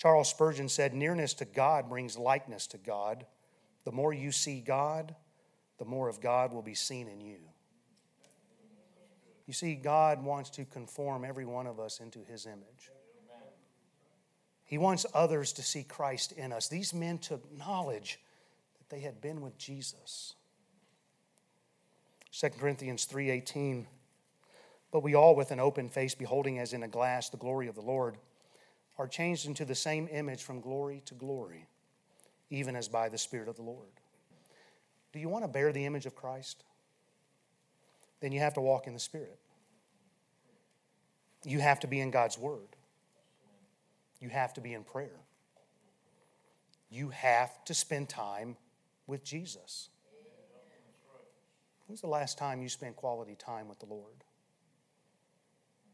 Charles 0.05 0.29
Spurgeon 0.29 0.69
said, 0.69 0.93
Nearness 0.93 1.33
to 1.33 1.45
God 1.45 1.89
brings 1.89 2.15
likeness 2.15 2.67
to 2.67 2.77
God. 2.77 3.25
The 3.85 3.91
more 3.91 4.13
you 4.13 4.31
see 4.31 4.59
God, 4.59 5.15
the 5.79 5.85
more 5.85 6.07
of 6.09 6.21
God 6.21 6.53
will 6.53 6.61
be 6.61 6.75
seen 6.75 7.07
in 7.07 7.21
you. 7.21 7.39
You 9.47 9.53
see, 9.55 9.73
God 9.73 10.23
wants 10.23 10.51
to 10.51 10.65
conform 10.65 11.25
every 11.25 11.47
one 11.47 11.65
of 11.65 11.79
us 11.79 12.01
into 12.01 12.19
his 12.23 12.45
image. 12.45 12.91
He 14.63 14.77
wants 14.77 15.07
others 15.11 15.51
to 15.53 15.63
see 15.63 15.83
Christ 15.83 16.33
in 16.33 16.53
us. 16.53 16.67
These 16.67 16.93
men 16.93 17.17
took 17.17 17.51
knowledge 17.57 18.19
that 18.77 18.95
they 18.95 19.01
had 19.01 19.21
been 19.21 19.41
with 19.41 19.57
Jesus. 19.57 20.35
2 22.29 22.59
Corinthians 22.59 23.07
3:18 23.07 23.87
But 24.91 25.01
we 25.01 25.15
all 25.15 25.35
with 25.35 25.49
an 25.49 25.59
open 25.59 25.89
face 25.89 26.13
beholding 26.13 26.59
as 26.59 26.73
in 26.73 26.83
a 26.83 26.87
glass 26.87 27.29
the 27.29 27.37
glory 27.37 27.67
of 27.67 27.73
the 27.73 27.81
Lord 27.81 28.19
are 28.97 29.08
changed 29.08 29.45
into 29.45 29.65
the 29.65 29.75
same 29.75 30.08
image 30.12 30.43
from 30.43 30.62
glory 30.62 31.01
to 31.05 31.13
glory 31.13 31.67
even 32.49 32.75
as 32.75 32.88
by 32.88 33.10
the 33.10 33.17
spirit 33.17 33.47
of 33.47 33.55
the 33.55 33.63
Lord. 33.63 33.89
Do 35.12 35.19
you 35.19 35.29
want 35.29 35.43
to 35.43 35.47
bear 35.47 35.71
the 35.71 35.86
image 35.86 36.05
of 36.05 36.15
Christ? 36.15 36.63
then 38.25 38.31
you 38.31 38.39
have 38.39 38.55
to 38.55 38.62
walk 38.62 38.88
in 38.88 38.93
the 38.93 38.99
Spirit. 38.99 39.38
You 41.43 41.60
have 41.60 41.79
to 41.81 41.88
be 41.88 41.99
in 41.99 42.10
God's 42.10 42.39
Word. 42.39 42.75
You 44.19 44.29
have 44.29 44.53
to 44.55 44.62
be 44.62 44.73
in 44.73 44.84
prayer. 44.84 45.19
You 46.89 47.10
have 47.10 47.63
to 47.65 47.75
spend 47.75 48.10
time 48.10 48.58
with 49.05 49.23
Jesus. 49.23 49.89
When's 51.86 52.01
the 52.01 52.08
last 52.08 52.39
time 52.39 52.63
you 52.63 52.69
spent 52.69 52.95
quality 52.95 53.36
time 53.36 53.67
with 53.67 53.79
the 53.79 53.86
Lord? 53.86 54.23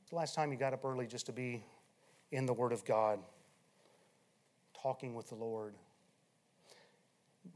the 0.10 0.16
last 0.16 0.36
time 0.36 0.52
you 0.52 0.58
got 0.58 0.74
up 0.74 0.84
early 0.84 1.08
just 1.08 1.26
to 1.26 1.32
be 1.32 1.64
in 2.32 2.46
the 2.46 2.54
Word 2.54 2.72
of 2.72 2.86
God, 2.86 3.20
talking 4.82 5.14
with 5.14 5.30
the 5.30 5.36
Lord? 5.36 5.76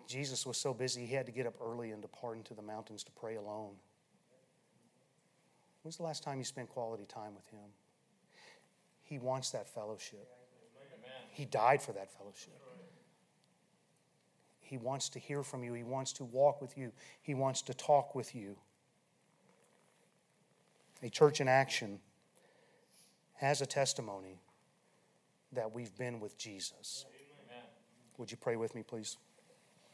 Jesus 0.08 0.46
was 0.46 0.58
so 0.58 0.74
busy, 0.74 1.06
he 1.06 1.14
had 1.14 1.26
to 1.26 1.32
get 1.32 1.46
up 1.46 1.56
early 1.62 1.92
and 1.92 2.02
depart 2.02 2.38
into 2.38 2.54
the 2.54 2.62
mountains 2.62 3.04
to 3.04 3.12
pray 3.12 3.36
alone. 3.36 3.74
When's 5.84 5.98
the 5.98 6.04
last 6.04 6.24
time 6.24 6.40
you 6.40 6.44
spent 6.44 6.70
quality 6.70 7.06
time 7.06 7.36
with 7.36 7.48
Him? 7.50 7.70
He 9.04 9.20
wants 9.20 9.52
that 9.52 9.70
fellowship. 9.70 10.28
He 11.30 11.46
died 11.46 11.82
for 11.82 11.92
that 11.92 12.12
fellowship. 12.12 12.60
He 14.62 14.78
wants 14.78 15.10
to 15.10 15.20
hear 15.20 15.44
from 15.44 15.64
you. 15.64 15.74
He 15.74 15.84
wants 15.84 16.12
to 16.14 16.26
walk 16.26 16.60
with 16.60 16.76
you. 16.76 16.92
He 17.22 17.36
wants 17.36 17.62
to 17.64 17.76
talk 17.76 18.16
with 18.16 18.34
you. 18.34 18.58
A 21.04 21.10
church 21.10 21.40
in 21.40 21.48
action 21.48 22.00
has 23.36 23.62
a 23.62 23.68
testimony 23.68 24.40
that 25.54 25.74
we've 25.74 25.96
been 25.98 26.20
with 26.20 26.38
Jesus. 26.38 27.06
Would 28.18 28.32
you 28.32 28.38
pray 28.38 28.56
with 28.56 28.76
me, 28.76 28.84
please? 28.84 29.18